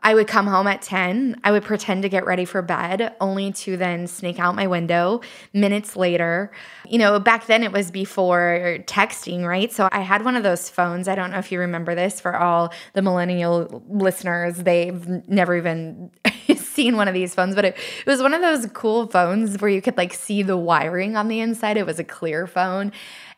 I 0.03 0.15
would 0.15 0.27
come 0.27 0.47
home 0.47 0.67
at 0.67 0.83
10. 0.83 1.41
I 1.45 1.51
would 1.51 1.63
pretend 1.63 2.03
to 2.03 2.09
get 2.09 2.25
ready 2.25 2.45
for 2.45 2.63
bed, 2.63 3.15
only 3.21 3.53
to 3.53 3.77
then 3.77 4.07
sneak 4.07 4.39
out 4.39 4.55
my 4.55 4.67
window 4.67 5.21
minutes 5.53 5.97
later. 5.97 6.51
You 6.89 6.99
know, 6.99 7.21
back 7.21 7.47
then 7.47 7.63
it 7.63 7.73
was 7.73 7.91
before 7.91 8.79
texting, 8.87 9.45
right? 9.47 9.71
So 9.71 9.89
I 9.93 10.01
had 10.01 10.25
one 10.25 10.37
of 10.37 10.43
those 10.43 10.71
phones. 10.71 11.07
I 11.07 11.15
don't 11.15 11.31
know 11.31 11.39
if 11.39 11.53
you 11.53 11.59
remember 11.59 11.95
this 11.95 12.21
for 12.21 12.37
all 12.37 12.73
the 12.95 13.03
millennial 13.03 13.83
listeners. 13.89 14.57
They've 14.57 15.07
never 15.29 15.57
even 15.57 16.11
seen 16.57 16.97
one 16.97 17.09
of 17.09 17.15
these 17.15 17.35
phones, 17.35 17.55
but 17.55 17.67
it, 17.67 17.77
it 17.77 18.07
was 18.07 18.23
one 18.23 18.33
of 18.33 18.41
those 18.41 18.67
cool 18.73 19.07
phones 19.07 19.61
where 19.61 19.71
you 19.71 19.83
could 19.83 19.97
like 19.97 20.15
see 20.15 20.43
the 20.43 20.57
wiring 20.57 21.17
on 21.17 21.29
the 21.29 21.41
inside. 21.41 21.77
It 21.77 21.87
was 21.87 21.99
a 21.99 22.05
clear 22.05 22.47
phone 22.47 22.93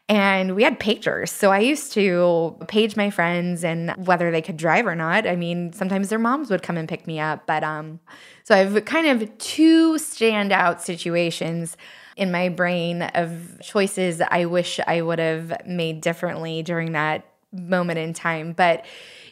and 0.09 0.55
we 0.55 0.63
had 0.63 0.79
pagers. 0.79 1.29
So 1.29 1.51
I 1.53 1.61
used 1.61 1.93
to 1.93 2.57
page 2.69 2.97
my 2.97 3.11
friends 3.11 3.65
and 3.65 3.93
whether 4.07 4.31
they 4.31 4.43
could 4.43 4.57
drive 4.57 4.87
or 4.87 4.95
not. 4.95 5.27
I 5.27 5.37
mean, 5.37 5.73
sometimes 5.73 6.09
their 6.09 6.19
moms 6.19 6.51
would 6.51 6.63
come 6.63 6.77
and 6.77 6.89
pick 6.89 7.07
me 7.07 7.21
up. 7.21 7.47
But 7.47 7.63
um, 7.63 8.01
so 8.45 8.55
I 8.55 8.59
have 8.59 8.85
kind 8.85 9.07
of 9.07 9.39
two 9.39 9.95
standout 9.95 10.81
situations 10.81 11.77
in 12.17 12.31
my 12.31 12.49
brain 12.49 13.03
of 13.03 13.59
choices 13.63 14.21
I 14.21 14.45
wish 14.45 14.79
I 14.87 15.01
would 15.01 15.19
have 15.19 15.67
made 15.67 16.01
differently 16.01 16.63
during 16.63 16.93
that 16.93 17.25
moment 17.53 17.99
in 17.99 18.13
time. 18.13 18.53
But, 18.53 18.85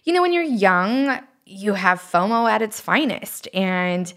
you 0.04 0.12
know, 0.12 0.22
when 0.22 0.32
you're 0.32 0.42
young, 0.42 1.20
you 1.44 1.74
have 1.74 2.00
FOMO 2.00 2.48
at 2.50 2.62
its 2.62 2.80
finest. 2.80 3.48
And 3.52 4.12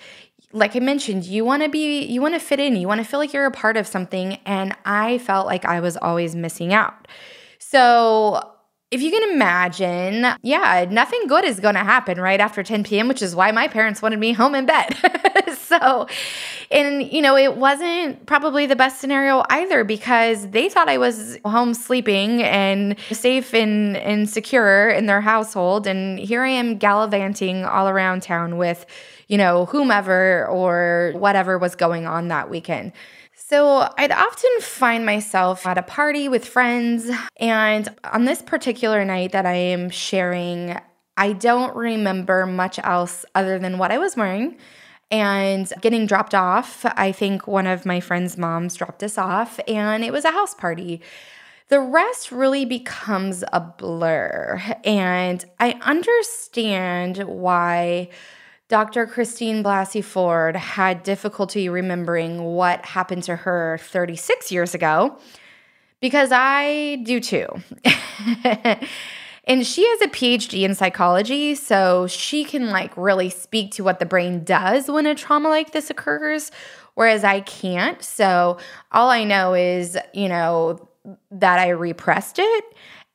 like 0.54 0.76
I 0.76 0.80
mentioned, 0.80 1.26
you 1.26 1.44
want 1.44 1.64
to 1.64 1.70
be, 1.70 2.04
you 2.06 2.22
want 2.22 2.36
to 2.36 2.40
fit 2.40 2.60
in, 2.60 2.76
you 2.76 2.88
want 2.88 3.00
to 3.00 3.06
feel 3.06 3.20
like 3.20 3.34
you're 3.34 3.46
a 3.46 3.52
part 3.52 3.76
of 3.76 3.88
something. 3.88 4.38
And 4.46 4.76
I 4.86 5.18
felt 5.18 5.48
like 5.48 5.66
I 5.66 5.80
was 5.80 5.98
always 5.98 6.36
missing 6.36 6.74
out. 6.74 7.08
So, 7.60 8.52
if 8.92 9.02
you 9.02 9.10
can 9.10 9.32
imagine, 9.34 10.28
yeah, 10.44 10.86
nothing 10.88 11.26
good 11.26 11.44
is 11.44 11.60
going 11.60 11.74
to 11.74 11.84
happen 11.84 12.22
right 12.22 12.40
after 12.40 12.62
10 12.62 12.84
p.m., 12.84 13.08
which 13.08 13.24
is 13.24 13.36
why 13.36 13.52
my 13.52 13.68
parents 13.68 14.04
wanted 14.04 14.20
me 14.20 14.34
home 14.34 14.54
in 14.54 14.68
bed. 14.68 14.96
so, 15.58 16.08
and 16.70 17.12
you 17.12 17.20
know, 17.20 17.36
it 17.36 17.58
wasn't 17.58 18.24
probably 18.28 18.68
the 18.68 18.76
best 18.76 19.02
scenario 19.02 19.44
either 19.50 19.84
because 19.84 20.48
they 20.50 20.70
thought 20.70 20.90
I 20.90 21.00
was 21.00 21.40
home 21.44 21.74
sleeping 21.74 22.44
and 22.44 22.96
safe 23.12 23.56
and, 23.56 23.98
and 23.98 24.30
secure 24.30 24.90
in 24.90 25.08
their 25.08 25.22
household. 25.22 25.88
And 25.88 26.20
here 26.20 26.44
I 26.44 26.50
am 26.50 26.78
gallivanting 26.78 27.66
all 27.66 27.90
around 27.90 28.22
town 28.22 28.58
with 28.58 28.86
you 29.28 29.38
know, 29.38 29.66
whomever 29.66 30.48
or 30.48 31.14
whatever 31.16 31.58
was 31.58 31.76
going 31.76 32.06
on 32.06 32.28
that 32.28 32.50
weekend. 32.50 32.92
So 33.36 33.90
I'd 33.98 34.12
often 34.12 34.52
find 34.62 35.06
myself 35.06 35.66
at 35.66 35.78
a 35.78 35.84
party 35.84 36.30
with 36.30 36.46
friends, 36.46 37.10
and 37.38 37.90
on 38.04 38.26
this 38.26 38.42
particular 38.42 39.04
night 39.04 39.32
that 39.32 39.46
I 39.46 39.56
am 39.56 39.90
sharing, 39.90 40.78
I 41.18 41.34
don't 41.34 41.76
remember 41.76 42.46
much 42.46 42.80
else 42.80 43.26
other 43.36 43.60
than 43.60 43.78
what 43.78 43.92
I 43.92 43.98
was 43.98 44.16
wearing 44.16 44.58
and 45.12 45.72
getting 45.82 46.08
dropped 46.08 46.34
off. 46.34 46.86
I 46.86 47.12
think 47.12 47.46
one 47.46 47.68
of 47.68 47.86
my 47.86 48.00
friend's 48.00 48.38
moms 48.38 48.76
dropped 48.76 49.04
us 49.04 49.18
off, 49.18 49.60
and 49.68 50.04
it 50.04 50.12
was 50.12 50.26
a 50.26 50.32
house 50.32 50.56
party. 50.56 51.02
The 51.68 51.80
rest 51.80 52.32
really 52.32 52.66
becomes 52.66 53.44
a 53.54 53.60
blur, 53.60 54.62
and 54.84 55.44
I 55.60 55.72
understand 55.82 57.20
why 57.20 58.10
Dr. 58.74 59.06
Christine 59.06 59.64
Blasey 59.64 60.04
Ford 60.04 60.56
had 60.56 61.04
difficulty 61.04 61.70
remembering 61.70 62.44
what 62.44 62.84
happened 62.84 63.22
to 63.26 63.36
her 63.36 63.78
36 63.84 64.52
years 64.52 64.74
ago 64.74 65.16
because 66.02 66.32
I 66.34 66.96
do 67.04 67.20
too. 67.20 67.46
and 69.44 69.64
she 69.64 69.88
has 69.88 70.02
a 70.02 70.08
PhD 70.08 70.64
in 70.64 70.74
psychology, 70.74 71.54
so 71.54 72.08
she 72.08 72.44
can 72.44 72.72
like 72.72 72.98
really 72.98 73.30
speak 73.30 73.74
to 73.74 73.84
what 73.84 74.00
the 74.00 74.08
brain 74.08 74.44
does 74.44 74.90
when 74.90 75.06
a 75.06 75.14
trauma 75.14 75.50
like 75.50 75.72
this 75.72 75.92
occurs, 75.92 76.50
whereas 76.96 77.24
I 77.24 77.42
can't. 77.42 78.02
So 78.02 78.58
all 78.92 79.12
I 79.12 79.24
know 79.24 79.54
is, 79.54 80.00
you 80.16 80.30
know, 80.30 80.90
that 81.30 81.60
I 81.60 81.70
repressed 81.70 82.40
it. 82.40 82.66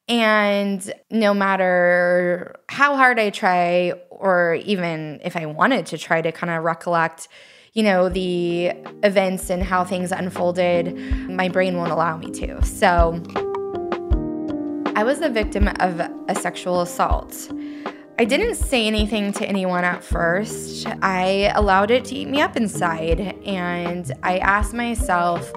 And 0.09 0.95
no 1.11 1.35
matter 1.35 2.55
how 2.69 2.95
hard 2.95 3.19
I 3.19 3.31
try 3.31 3.95
or 4.19 4.55
even 4.65 5.21
if 5.25 5.37
I 5.37 5.47
wanted 5.47 5.87
to 5.87 5.99
try 5.99 6.21
to 6.21 6.31
kind 6.33 6.53
of 6.53 6.63
recollect, 6.65 7.29
you 7.73 7.83
know, 7.83 8.09
the 8.09 8.73
events 9.03 9.51
and 9.51 9.63
how 9.63 9.85
things 9.85 10.13
unfolded, 10.13 10.97
my 11.29 11.49
brain 11.49 11.77
won't 11.77 11.93
allow 11.93 12.17
me 12.17 12.31
to. 12.33 12.65
So 12.65 13.23
I 14.97 15.05
was 15.05 15.21
the 15.21 15.31
victim 15.31 15.69
of 15.81 16.01
a 16.01 16.35
sexual 16.35 16.81
assault. 16.81 17.51
I 18.19 18.25
didn't 18.25 18.57
say 18.57 18.85
anything 18.89 19.33
to 19.35 19.47
anyone 19.47 19.85
at 19.85 20.03
first. 20.03 20.89
I 21.03 21.53
allowed 21.55 21.93
it 21.93 22.05
to 22.07 22.17
eat 22.17 22.27
me 22.29 22.41
up 22.41 22.57
inside, 22.57 23.21
and 23.47 24.11
I 24.25 24.39
asked 24.39 24.75
myself 24.75 25.53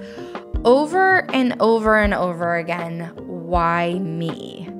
over 0.63 1.25
and 1.34 1.56
over 1.60 1.98
and 1.98 2.13
over 2.13 2.58
again, 2.58 3.12
why 3.15 3.98
me? 3.98 4.71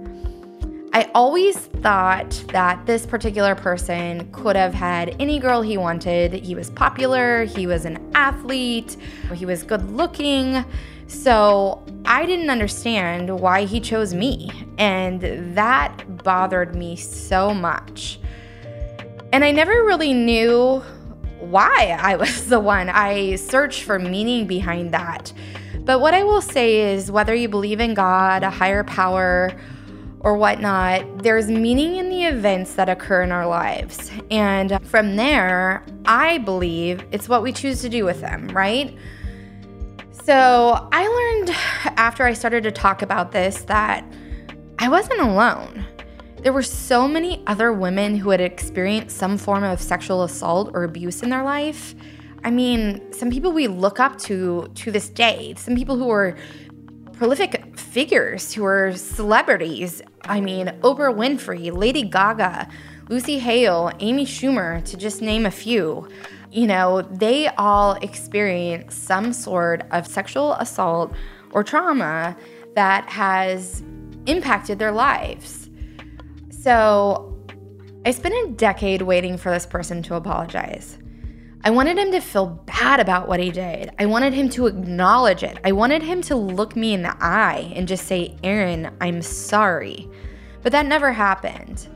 I 0.94 1.10
always 1.16 1.56
thought 1.58 2.32
that 2.50 2.86
this 2.86 3.06
particular 3.06 3.56
person 3.56 4.30
could 4.34 4.58
have 4.58 4.74
had 4.74 5.16
any 5.22 5.40
girl 5.40 5.62
he 5.62 5.78
wanted. 5.78 6.34
He 6.34 6.54
was 6.54 6.70
popular, 6.70 7.46
he 7.46 7.66
was 7.66 7.86
an 7.86 8.12
athlete, 8.14 8.98
he 9.34 9.46
was 9.46 9.64
good 9.64 9.90
looking. 9.92 10.66
So 11.08 11.82
I 12.04 12.26
didn't 12.26 12.50
understand 12.50 13.30
why 13.40 13.64
he 13.64 13.80
chose 13.80 14.14
me. 14.14 14.52
And 14.78 15.56
that 15.56 16.24
bothered 16.24 16.76
me 16.76 16.98
so 16.98 17.54
much. 17.54 18.20
And 19.32 19.46
I 19.46 19.52
never 19.52 19.72
really 19.86 20.14
knew 20.14 20.84
why 21.40 21.98
I 22.02 22.16
was 22.18 22.50
the 22.50 22.60
one. 22.60 22.90
I 22.90 23.36
searched 23.36 23.84
for 23.84 23.98
meaning 23.98 24.46
behind 24.46 24.94
that. 24.94 25.32
But 25.86 26.02
what 26.02 26.14
I 26.14 26.24
will 26.24 26.42
say 26.42 26.94
is 26.94 27.10
whether 27.10 27.34
you 27.34 27.48
believe 27.48 27.80
in 27.80 27.94
God, 27.94 28.44
a 28.44 28.50
higher 28.50 28.84
power, 28.84 29.58
or 30.24 30.38
whatnot, 30.38 31.24
there's 31.24 31.48
meaning 31.48 31.96
in 31.96 32.10
the 32.10 32.24
events 32.24 32.76
that 32.76 32.90
occur 32.90 33.24
in 33.24 33.32
our 33.32 33.48
lives. 33.48 34.12
And 34.30 34.80
from 34.88 35.16
there, 35.16 35.84
I 36.06 36.38
believe 36.40 37.04
it's 37.12 37.28
what 37.28 37.42
we 37.42 37.52
choose 37.52 37.82
to 37.82 37.90
do 37.90 38.06
with 38.06 38.22
them, 38.22 38.48
right? 38.50 38.96
So 40.24 40.88
I 40.92 41.08
learned 41.08 41.50
after 41.98 42.24
I 42.24 42.34
started 42.34 42.64
to 42.64 42.72
talk 42.72 43.02
about 43.02 43.32
this 43.32 43.64
that 43.64 44.06
I 44.78 44.90
wasn't 44.90 45.22
alone. 45.22 45.86
There 46.44 46.54
were 46.54 46.64
so 46.64 47.08
many 47.08 47.44
other 47.48 47.74
women 47.74 48.16
who 48.16 48.30
had 48.30 48.42
experienced 48.42 49.18
some 49.18 49.38
form 49.38 49.64
of 49.64 49.82
sexual 49.82 50.24
assault 50.24 50.72
or 50.74 50.84
abuse 50.84 51.24
in 51.24 51.30
their 51.30 51.44
life. 51.44 51.96
I 52.44 52.52
mean, 52.52 53.12
some 53.12 53.30
people 53.30 53.52
we 53.52 53.68
look 53.68 54.00
up 54.00 54.18
to 54.22 54.68
to 54.74 54.92
this 54.92 55.10
day, 55.10 55.54
some 55.58 55.76
people 55.76 55.98
who 55.98 56.10
are 56.10 56.36
prolific 57.14 57.78
figures 57.78 58.52
who 58.52 58.66
are 58.66 58.94
celebrities. 58.96 60.02
I 60.32 60.40
mean, 60.40 60.68
Oprah 60.80 61.14
Winfrey, 61.14 61.76
Lady 61.76 62.04
Gaga, 62.04 62.70
Lucy 63.10 63.38
Hale, 63.38 63.92
Amy 64.00 64.26
Schumer, 64.26 64.82
to 64.86 64.96
just 64.96 65.22
name 65.22 65.46
a 65.46 65.52
few. 65.52 66.08
You 66.50 66.68
know, 66.68 67.02
they 67.02 67.50
all 67.50 67.96
experience 67.96 68.96
some 68.96 69.34
sort 69.34 69.84
of 69.92 70.08
sexual 70.08 70.54
assault 70.54 71.12
or 71.52 71.66
trauma 71.66 72.38
that 72.76 73.10
has 73.10 73.84
impacted 74.26 74.80
their 74.80 74.94
lives. 74.94 75.70
So 76.50 77.38
I 78.06 78.12
spent 78.12 78.34
a 78.34 78.54
decade 78.54 79.02
waiting 79.02 79.36
for 79.38 79.52
this 79.52 79.66
person 79.66 80.02
to 80.04 80.16
apologize. 80.16 80.98
I 81.64 81.70
wanted 81.70 81.98
him 81.98 82.12
to 82.12 82.20
feel 82.22 82.48
bad 82.48 83.00
about 83.00 83.28
what 83.28 83.40
he 83.40 83.52
did. 83.52 83.92
I 84.00 84.08
wanted 84.08 84.34
him 84.34 84.50
to 84.50 84.66
acknowledge 84.66 85.44
it. 85.44 85.60
I 85.64 85.72
wanted 85.74 86.02
him 86.02 86.22
to 86.24 86.36
look 86.36 86.76
me 86.76 86.94
in 86.94 87.04
the 87.04 87.16
eye 87.24 87.72
and 87.76 87.88
just 87.88 88.08
say, 88.08 88.36
Erin, 88.44 88.92
I'm 89.00 89.22
sorry. 89.22 90.10
But 90.64 90.72
that 90.72 90.88
never 90.88 91.12
happened. 91.12 91.88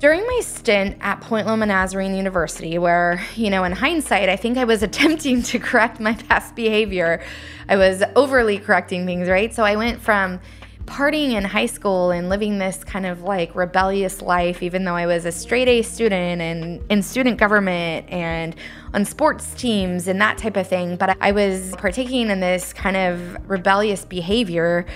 During 0.00 0.20
my 0.26 0.40
stint 0.44 0.98
at 1.00 1.22
Point 1.22 1.46
Loma 1.46 1.64
Nazarene 1.64 2.14
University, 2.14 2.78
where, 2.78 3.24
you 3.36 3.48
know, 3.48 3.64
in 3.64 3.72
hindsight, 3.72 4.28
I 4.28 4.36
think 4.36 4.58
I 4.58 4.64
was 4.64 4.82
attempting 4.84 5.42
to 5.44 5.58
correct 5.58 5.98
my 5.98 6.12
past 6.12 6.54
behavior, 6.54 7.22
I 7.70 7.76
was 7.76 8.02
overly 8.16 8.58
correcting 8.58 9.06
things, 9.06 9.28
right? 9.28 9.52
So 9.54 9.64
I 9.64 9.76
went 9.76 10.00
from 10.00 10.40
partying 10.88 11.32
in 11.32 11.44
high 11.44 11.66
school 11.66 12.10
and 12.10 12.28
living 12.28 12.58
this 12.58 12.82
kind 12.82 13.06
of 13.06 13.22
like 13.22 13.54
rebellious 13.54 14.22
life, 14.22 14.62
even 14.62 14.84
though 14.84 14.96
I 14.96 15.06
was 15.06 15.24
a 15.24 15.32
straight 15.32 15.68
A 15.68 15.82
student 15.82 16.40
and 16.40 16.82
in 16.90 17.02
student 17.02 17.38
government 17.38 18.08
and 18.10 18.56
on 18.94 19.04
sports 19.04 19.54
teams 19.54 20.08
and 20.08 20.20
that 20.20 20.38
type 20.38 20.56
of 20.56 20.66
thing. 20.66 20.96
But 20.96 21.16
I 21.20 21.32
was 21.32 21.74
partaking 21.76 22.30
in 22.30 22.40
this 22.40 22.72
kind 22.72 22.96
of 22.96 23.48
rebellious 23.48 24.04
behavior 24.04 24.86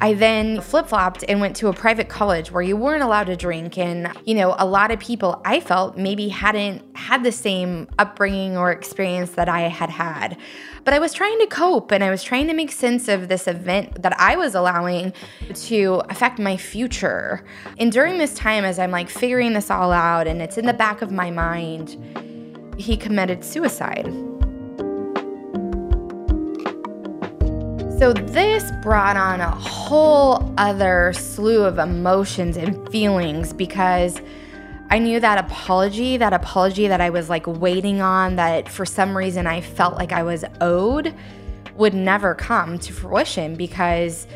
I 0.00 0.14
then 0.14 0.60
flip 0.60 0.86
flopped 0.86 1.24
and 1.28 1.40
went 1.40 1.56
to 1.56 1.68
a 1.68 1.72
private 1.72 2.08
college 2.08 2.52
where 2.52 2.62
you 2.62 2.76
weren't 2.76 3.02
allowed 3.02 3.24
to 3.24 3.36
drink. 3.36 3.76
And, 3.76 4.12
you 4.24 4.34
know, 4.34 4.54
a 4.56 4.64
lot 4.64 4.92
of 4.92 5.00
people 5.00 5.42
I 5.44 5.58
felt 5.58 5.96
maybe 5.96 6.28
hadn't 6.28 6.84
had 6.96 7.24
the 7.24 7.32
same 7.32 7.88
upbringing 7.98 8.56
or 8.56 8.70
experience 8.70 9.30
that 9.32 9.48
I 9.48 9.62
had 9.62 9.90
had. 9.90 10.36
But 10.84 10.94
I 10.94 11.00
was 11.00 11.12
trying 11.12 11.38
to 11.40 11.46
cope 11.46 11.90
and 11.90 12.04
I 12.04 12.10
was 12.10 12.22
trying 12.22 12.46
to 12.46 12.54
make 12.54 12.70
sense 12.70 13.08
of 13.08 13.28
this 13.28 13.48
event 13.48 14.02
that 14.02 14.18
I 14.20 14.36
was 14.36 14.54
allowing 14.54 15.12
to 15.52 16.02
affect 16.08 16.38
my 16.38 16.56
future. 16.56 17.44
And 17.78 17.90
during 17.90 18.18
this 18.18 18.34
time, 18.34 18.64
as 18.64 18.78
I'm 18.78 18.92
like 18.92 19.10
figuring 19.10 19.52
this 19.52 19.68
all 19.68 19.90
out 19.90 20.28
and 20.28 20.40
it's 20.40 20.58
in 20.58 20.66
the 20.66 20.72
back 20.72 21.02
of 21.02 21.10
my 21.10 21.32
mind, 21.32 21.96
he 22.78 22.96
committed 22.96 23.44
suicide. 23.44 24.06
So, 27.98 28.12
this 28.12 28.70
brought 28.80 29.16
on 29.16 29.40
a 29.40 29.50
whole 29.50 30.54
other 30.56 31.12
slew 31.14 31.64
of 31.64 31.80
emotions 31.80 32.56
and 32.56 32.88
feelings 32.92 33.52
because 33.52 34.20
I 34.88 35.00
knew 35.00 35.18
that 35.18 35.44
apology, 35.44 36.16
that 36.16 36.32
apology 36.32 36.86
that 36.86 37.00
I 37.00 37.10
was 37.10 37.28
like 37.28 37.44
waiting 37.48 38.00
on, 38.00 38.36
that 38.36 38.68
for 38.68 38.86
some 38.86 39.16
reason 39.16 39.48
I 39.48 39.60
felt 39.62 39.96
like 39.96 40.12
I 40.12 40.22
was 40.22 40.44
owed, 40.60 41.12
would 41.74 41.92
never 41.92 42.36
come 42.36 42.78
to 42.78 42.92
fruition 42.92 43.56
because, 43.56 44.28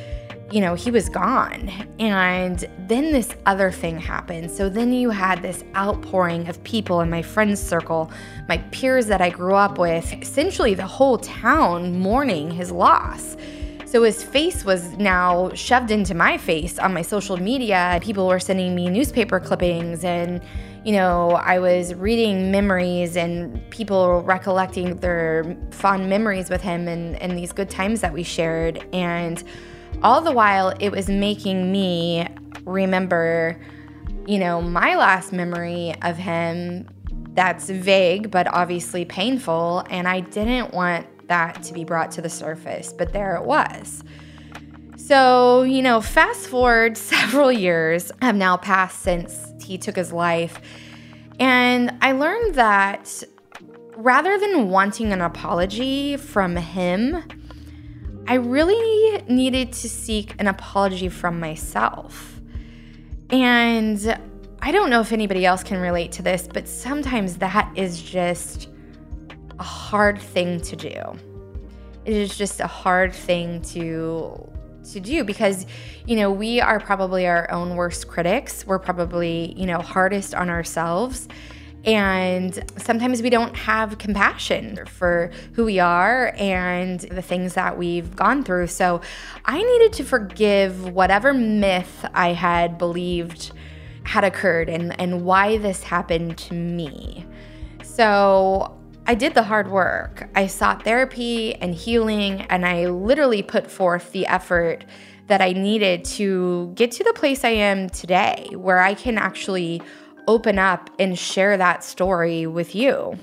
you 0.52 0.60
know, 0.60 0.74
he 0.74 0.90
was 0.90 1.08
gone. 1.08 1.70
And 1.98 2.68
then 2.78 3.10
this 3.10 3.34
other 3.46 3.70
thing 3.70 3.98
happened. 3.98 4.50
So 4.50 4.68
then 4.68 4.92
you 4.92 5.08
had 5.08 5.40
this 5.40 5.64
outpouring 5.74 6.46
of 6.48 6.62
people 6.62 7.00
in 7.00 7.08
my 7.08 7.22
friends' 7.22 7.60
circle, 7.60 8.10
my 8.48 8.58
peers 8.70 9.06
that 9.06 9.22
I 9.22 9.30
grew 9.30 9.54
up 9.54 9.78
with, 9.78 10.12
essentially 10.20 10.74
the 10.74 10.86
whole 10.86 11.16
town 11.18 11.98
mourning 11.98 12.50
his 12.50 12.70
loss. 12.70 13.36
So 13.86 14.02
his 14.02 14.22
face 14.22 14.64
was 14.64 14.92
now 14.98 15.50
shoved 15.54 15.90
into 15.90 16.14
my 16.14 16.36
face 16.36 16.78
on 16.78 16.92
my 16.92 17.02
social 17.02 17.38
media. 17.38 17.98
People 18.02 18.26
were 18.26 18.40
sending 18.40 18.74
me 18.74 18.90
newspaper 18.90 19.40
clippings 19.40 20.04
and 20.04 20.42
you 20.84 20.92
know, 20.92 21.32
I 21.32 21.60
was 21.60 21.94
reading 21.94 22.50
memories 22.50 23.16
and 23.16 23.70
people 23.70 24.22
recollecting 24.22 24.96
their 24.96 25.56
fond 25.70 26.08
memories 26.08 26.50
with 26.50 26.60
him 26.60 26.88
and, 26.88 27.14
and 27.22 27.38
these 27.38 27.52
good 27.52 27.70
times 27.70 28.00
that 28.00 28.12
we 28.12 28.24
shared. 28.24 28.84
And 28.92 29.44
all 30.02 30.20
the 30.20 30.32
while, 30.32 30.74
it 30.80 30.90
was 30.90 31.08
making 31.08 31.70
me 31.70 32.26
remember, 32.64 33.60
you 34.26 34.38
know, 34.38 34.60
my 34.60 34.96
last 34.96 35.32
memory 35.32 35.94
of 36.02 36.16
him 36.16 36.88
that's 37.34 37.70
vague, 37.70 38.30
but 38.30 38.46
obviously 38.52 39.04
painful. 39.04 39.84
And 39.90 40.08
I 40.08 40.20
didn't 40.20 40.74
want 40.74 41.06
that 41.28 41.62
to 41.64 41.72
be 41.72 41.84
brought 41.84 42.10
to 42.12 42.22
the 42.22 42.28
surface, 42.28 42.92
but 42.92 43.12
there 43.12 43.36
it 43.36 43.44
was. 43.44 44.02
So, 44.96 45.62
you 45.62 45.82
know, 45.82 46.00
fast 46.00 46.48
forward 46.48 46.96
several 46.98 47.52
years 47.52 48.12
have 48.20 48.36
now 48.36 48.56
passed 48.56 49.02
since 49.02 49.52
he 49.62 49.78
took 49.78 49.96
his 49.96 50.12
life. 50.12 50.60
And 51.38 51.96
I 52.00 52.12
learned 52.12 52.54
that 52.56 53.22
rather 53.96 54.38
than 54.38 54.68
wanting 54.68 55.12
an 55.12 55.20
apology 55.20 56.16
from 56.16 56.56
him, 56.56 57.22
I 58.26 58.34
really 58.34 59.22
needed 59.28 59.72
to 59.72 59.88
seek 59.88 60.34
an 60.38 60.46
apology 60.46 61.08
from 61.08 61.40
myself. 61.40 62.40
And 63.30 64.18
I 64.60 64.70
don't 64.70 64.90
know 64.90 65.00
if 65.00 65.12
anybody 65.12 65.44
else 65.44 65.62
can 65.62 65.80
relate 65.80 66.12
to 66.12 66.22
this, 66.22 66.46
but 66.46 66.68
sometimes 66.68 67.38
that 67.38 67.72
is 67.74 68.00
just 68.00 68.68
a 69.58 69.62
hard 69.62 70.20
thing 70.20 70.60
to 70.60 70.76
do. 70.76 71.18
It 72.04 72.14
is 72.14 72.36
just 72.36 72.60
a 72.60 72.66
hard 72.66 73.12
thing 73.12 73.62
to 73.62 74.48
to 74.90 74.98
do 74.98 75.22
because 75.22 75.64
you 76.06 76.16
know 76.16 76.30
we 76.30 76.60
are 76.60 76.80
probably 76.80 77.24
our 77.24 77.48
own 77.52 77.76
worst 77.76 78.08
critics 78.08 78.66
we're 78.66 78.80
probably 78.80 79.54
you 79.56 79.64
know 79.64 79.78
hardest 79.78 80.34
on 80.34 80.50
ourselves 80.50 81.28
and 81.84 82.62
sometimes 82.76 83.22
we 83.22 83.30
don't 83.30 83.56
have 83.56 83.98
compassion 83.98 84.84
for 84.86 85.30
who 85.54 85.64
we 85.64 85.80
are 85.80 86.32
and 86.36 87.00
the 87.00 87.22
things 87.22 87.54
that 87.54 87.76
we've 87.76 88.14
gone 88.14 88.44
through 88.44 88.66
so 88.66 89.00
i 89.44 89.60
needed 89.60 89.92
to 89.92 90.04
forgive 90.04 90.88
whatever 90.88 91.34
myth 91.34 92.04
i 92.14 92.32
had 92.32 92.78
believed 92.78 93.52
had 94.04 94.24
occurred 94.24 94.68
and 94.68 94.98
and 95.00 95.24
why 95.24 95.58
this 95.58 95.82
happened 95.82 96.36
to 96.38 96.54
me 96.54 97.26
so 97.82 98.78
I 99.04 99.16
did 99.16 99.34
the 99.34 99.42
hard 99.42 99.68
work. 99.68 100.28
I 100.36 100.46
sought 100.46 100.84
therapy 100.84 101.56
and 101.56 101.74
healing, 101.74 102.42
and 102.42 102.64
I 102.64 102.86
literally 102.86 103.42
put 103.42 103.68
forth 103.68 104.12
the 104.12 104.26
effort 104.28 104.84
that 105.26 105.40
I 105.40 105.52
needed 105.52 106.04
to 106.04 106.72
get 106.76 106.92
to 106.92 107.04
the 107.04 107.12
place 107.12 107.44
I 107.44 107.50
am 107.50 107.88
today, 107.88 108.48
where 108.54 108.80
I 108.80 108.94
can 108.94 109.18
actually 109.18 109.82
open 110.26 110.58
up 110.58 110.90
and 110.98 111.18
share 111.18 111.56
that 111.56 111.84
story 111.84 112.46
with 112.46 112.74
you. 112.74 113.18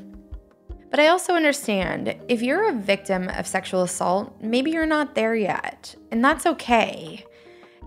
But 0.90 1.00
I 1.00 1.08
also 1.08 1.34
understand 1.34 2.16
if 2.28 2.42
you're 2.42 2.70
a 2.70 2.74
victim 2.74 3.30
of 3.30 3.46
sexual 3.46 3.84
assault, 3.84 4.42
maybe 4.42 4.72
you're 4.72 4.86
not 4.86 5.16
there 5.16 5.36
yet, 5.36 5.96
and 6.12 6.24
that's 6.24 6.46
okay. 6.46 7.26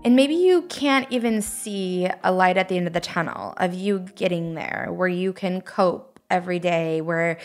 And 0.05 0.15
maybe 0.15 0.35
you 0.35 0.63
can't 0.63 1.07
even 1.11 1.41
see 1.41 2.09
a 2.23 2.31
light 2.31 2.57
at 2.57 2.69
the 2.69 2.77
end 2.77 2.87
of 2.87 2.93
the 2.93 2.99
tunnel 2.99 3.53
of 3.57 3.73
you 3.73 3.99
getting 4.15 4.53
there 4.53 4.89
where 4.91 5.07
you 5.07 5.33
can 5.33 5.61
cope 5.61 6.19
every 6.29 6.59
day, 6.59 7.01
where 7.01 7.37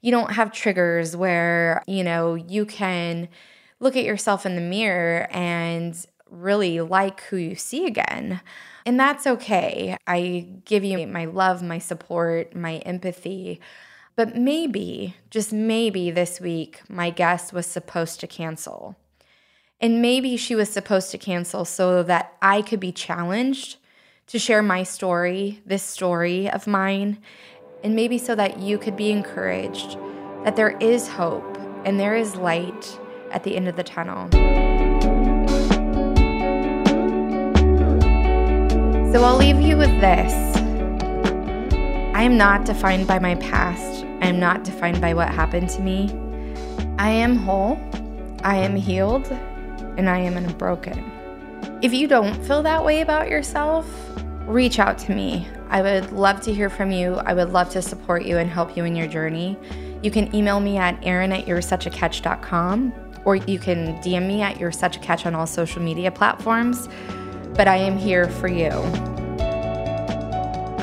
you 0.00 0.10
don't 0.10 0.32
have 0.32 0.52
triggers 0.52 1.16
where, 1.16 1.82
you 1.86 2.04
know, 2.04 2.34
you 2.34 2.64
can 2.64 3.28
look 3.80 3.96
at 3.96 4.04
yourself 4.04 4.46
in 4.46 4.54
the 4.54 4.60
mirror 4.60 5.26
and 5.30 6.06
really 6.30 6.80
like 6.80 7.22
who 7.22 7.36
you 7.36 7.54
see 7.54 7.86
again. 7.86 8.40
And 8.84 8.98
that's 8.98 9.26
okay. 9.26 9.96
I 10.06 10.48
give 10.64 10.84
you 10.84 11.06
my 11.06 11.24
love, 11.24 11.62
my 11.62 11.78
support, 11.78 12.54
my 12.54 12.76
empathy. 12.78 13.60
But 14.14 14.36
maybe, 14.36 15.14
just 15.30 15.52
maybe 15.52 16.10
this 16.10 16.40
week, 16.40 16.80
my 16.88 17.10
guest 17.10 17.52
was 17.52 17.66
supposed 17.66 18.20
to 18.20 18.26
cancel. 18.26 18.96
And 19.80 20.00
maybe 20.00 20.36
she 20.36 20.54
was 20.54 20.70
supposed 20.70 21.10
to 21.10 21.18
cancel 21.18 21.64
so 21.64 22.02
that 22.04 22.34
I 22.40 22.62
could 22.62 22.80
be 22.80 22.92
challenged 22.92 23.76
to 24.28 24.38
share 24.38 24.62
my 24.62 24.82
story, 24.82 25.60
this 25.66 25.82
story 25.82 26.50
of 26.50 26.66
mine, 26.66 27.18
and 27.84 27.94
maybe 27.94 28.18
so 28.18 28.34
that 28.34 28.58
you 28.58 28.78
could 28.78 28.96
be 28.96 29.10
encouraged 29.10 29.98
that 30.44 30.56
there 30.56 30.76
is 30.78 31.08
hope 31.08 31.58
and 31.84 32.00
there 32.00 32.16
is 32.16 32.36
light 32.36 32.98
at 33.32 33.42
the 33.42 33.56
end 33.56 33.68
of 33.68 33.76
the 33.76 33.82
tunnel. 33.82 34.65
So 39.12 39.22
I'll 39.22 39.36
leave 39.36 39.60
you 39.60 39.76
with 39.76 40.00
this 40.00 40.32
I 42.14 42.22
am 42.22 42.36
not 42.36 42.64
defined 42.64 43.06
by 43.06 43.18
my 43.18 43.36
past, 43.36 44.04
I 44.20 44.26
am 44.26 44.40
not 44.40 44.64
defined 44.64 45.00
by 45.00 45.14
what 45.14 45.28
happened 45.28 45.68
to 45.70 45.80
me. 45.80 46.10
I 46.98 47.10
am 47.10 47.36
whole, 47.36 47.78
I 48.42 48.56
am 48.56 48.74
healed, 48.74 49.30
and 49.96 50.10
I 50.10 50.18
am 50.18 50.36
unbroken. 50.36 51.12
If 51.82 51.92
you 51.92 52.08
don't 52.08 52.34
feel 52.44 52.62
that 52.64 52.84
way 52.84 53.00
about 53.00 53.28
yourself, 53.28 53.86
reach 54.46 54.78
out 54.78 54.98
to 54.98 55.14
me. 55.14 55.46
I 55.68 55.82
would 55.82 56.10
love 56.12 56.40
to 56.42 56.52
hear 56.52 56.68
from 56.68 56.90
you. 56.90 57.14
I 57.14 57.32
would 57.32 57.52
love 57.52 57.70
to 57.70 57.82
support 57.82 58.24
you 58.24 58.38
and 58.38 58.50
help 58.50 58.76
you 58.76 58.84
in 58.84 58.96
your 58.96 59.06
journey. 59.06 59.56
You 60.02 60.10
can 60.10 60.34
email 60.34 60.58
me 60.58 60.78
at 60.78 60.98
erin 61.04 61.32
at 61.32 61.46
such 61.64 61.86
or 63.24 63.36
you 63.36 63.58
can 63.58 64.00
DM 64.02 64.26
me 64.26 64.42
at 64.42 64.58
you're 64.58 64.72
such 64.72 64.96
a 64.96 65.00
catch 65.00 65.26
on 65.26 65.34
all 65.34 65.46
social 65.46 65.82
media 65.82 66.10
platforms. 66.10 66.88
But 67.56 67.68
I 67.68 67.76
am 67.76 67.96
here 67.96 68.28
for 68.28 68.48
you. 68.48 68.70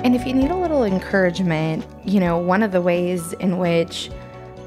And 0.04 0.16
if 0.16 0.26
you 0.26 0.34
need 0.34 0.52
a 0.52 0.56
little 0.56 0.84
encouragement, 0.84 1.86
you 2.04 2.20
know, 2.20 2.38
one 2.38 2.62
of 2.64 2.72
the 2.72 2.82
ways 2.82 3.34
in 3.34 3.58
which 3.58 4.10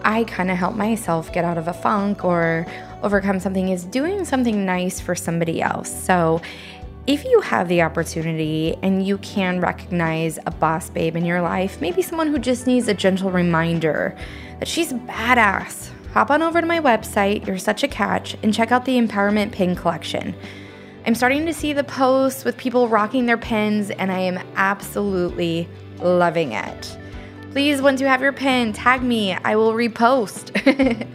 I 0.03 0.25
kind 0.25 0.51
of 0.51 0.57
help 0.57 0.77
myself 0.77 1.33
get 1.33 1.45
out 1.45 1.59
of 1.59 1.69
a 1.69 1.73
funk 1.73 2.25
or 2.25 2.65
overcome 3.03 3.41
something 3.41 3.69
is 3.69 3.85
doing 3.85 4.25
something 4.25 4.65
nice 4.65 5.01
for 5.01 5.15
somebody 5.15 5.61
else. 5.61 5.91
So 5.91 6.41
if 7.07 7.25
you 7.25 7.41
have 7.41 7.69
the 7.69 7.83
opportunity 7.83 8.77
and 8.83 9.07
you 9.07 9.19
can 9.19 9.61
recognize 9.61 10.39
a 10.47 10.51
boss 10.51 10.91
babe 10.91 11.17
in 11.17 11.25
your 11.25 11.41
life, 11.41 11.81
maybe 11.81 12.03
someone 12.03 12.29
who 12.29 12.39
just 12.39 12.67
needs 12.67 12.89
a 12.89 12.95
gentle 12.95 13.31
reminder 13.31 14.17
that 14.59 14.69
she's 14.69 14.93
badass, 14.93 15.91
hop 16.13 16.31
on 16.31 16.43
over 16.43 16.61
to 16.61 16.67
my 16.67 16.81
website, 16.81 17.47
You're 17.47 17.59
Such 17.59 17.83
a 17.83 17.89
Catch, 17.89 18.37
and 18.43 18.55
check 18.55 18.73
out 18.73 18.85
the 18.85 18.99
Empowerment 18.99 19.53
Pin 19.53 19.77
Collection. 19.77 20.35
I'm 21.07 21.15
starting 21.15 21.47
to 21.47 21.55
see 21.55 21.73
the 21.73 21.85
posts 21.85 22.45
with 22.45 22.57
people 22.57 22.89
rocking 22.89 23.27
their 23.27 23.39
pins, 23.39 23.91
and 23.91 24.11
I 24.11 24.19
am 24.19 24.45
absolutely 24.57 25.69
loving 26.01 26.51
it. 26.51 26.99
Please, 27.53 27.81
once 27.81 28.01
you 28.01 28.09
have 28.09 28.21
your 28.21 28.33
pin, 28.33 28.73
tag 28.73 29.05
me. 29.05 29.33
I 29.33 29.55
will 29.55 29.73
repost. 29.73 30.51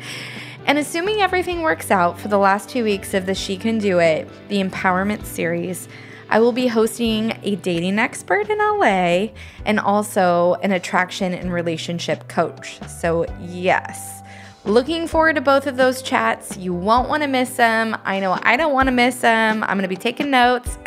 and 0.66 0.78
assuming 0.78 1.20
everything 1.20 1.62
works 1.62 1.92
out 1.92 2.18
for 2.18 2.30
the 2.30 2.38
last 2.38 2.70
two 2.70 2.86
weeks 2.86 3.14
of 3.14 3.26
the 3.26 3.36
She 3.36 3.58
Can 3.58 3.80
Do 3.80 4.00
It, 4.00 4.30
the 4.48 4.64
Empowerment 4.64 5.26
Series, 5.26 5.90
I 6.30 6.40
will 6.40 6.54
be 6.54 6.68
hosting 6.68 7.38
a 7.44 7.58
dating 7.58 8.00
expert 8.00 8.50
in 8.50 8.60
LA 8.60 9.34
and 9.66 9.78
also 9.78 10.54
an 10.64 10.72
attraction 10.72 11.34
and 11.34 11.52
relationship 11.52 12.30
coach. 12.30 12.80
So, 12.88 13.26
yes. 13.42 14.21
Looking 14.64 15.08
forward 15.08 15.36
to 15.36 15.42
both 15.42 15.66
of 15.66 15.76
those 15.76 16.04
chats. 16.04 16.56
You 16.56 16.74
won't 16.74 17.10
want 17.10 17.24
to 17.24 17.28
miss 17.28 17.56
them. 17.58 17.98
I 18.06 18.20
know 18.20 18.38
I 18.44 18.58
don't 18.58 18.74
want 18.74 18.88
to 18.88 18.92
miss 18.92 19.22
them. 19.22 19.64
I'm 19.64 19.70
going 19.70 19.82
to 19.82 19.88
be 19.88 19.96
taking 19.96 20.30
notes. 20.30 20.78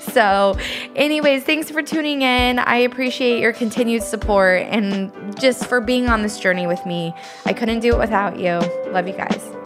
so, 0.12 0.56
anyways, 0.96 1.44
thanks 1.44 1.70
for 1.70 1.82
tuning 1.82 2.22
in. 2.22 2.58
I 2.58 2.76
appreciate 2.76 3.40
your 3.40 3.52
continued 3.52 4.02
support 4.02 4.62
and 4.62 5.38
just 5.38 5.66
for 5.66 5.82
being 5.82 6.08
on 6.08 6.22
this 6.22 6.40
journey 6.40 6.66
with 6.66 6.84
me. 6.86 7.14
I 7.44 7.52
couldn't 7.52 7.80
do 7.80 7.92
it 7.92 7.98
without 7.98 8.38
you. 8.38 8.60
Love 8.90 9.08
you 9.08 9.14
guys. 9.14 9.63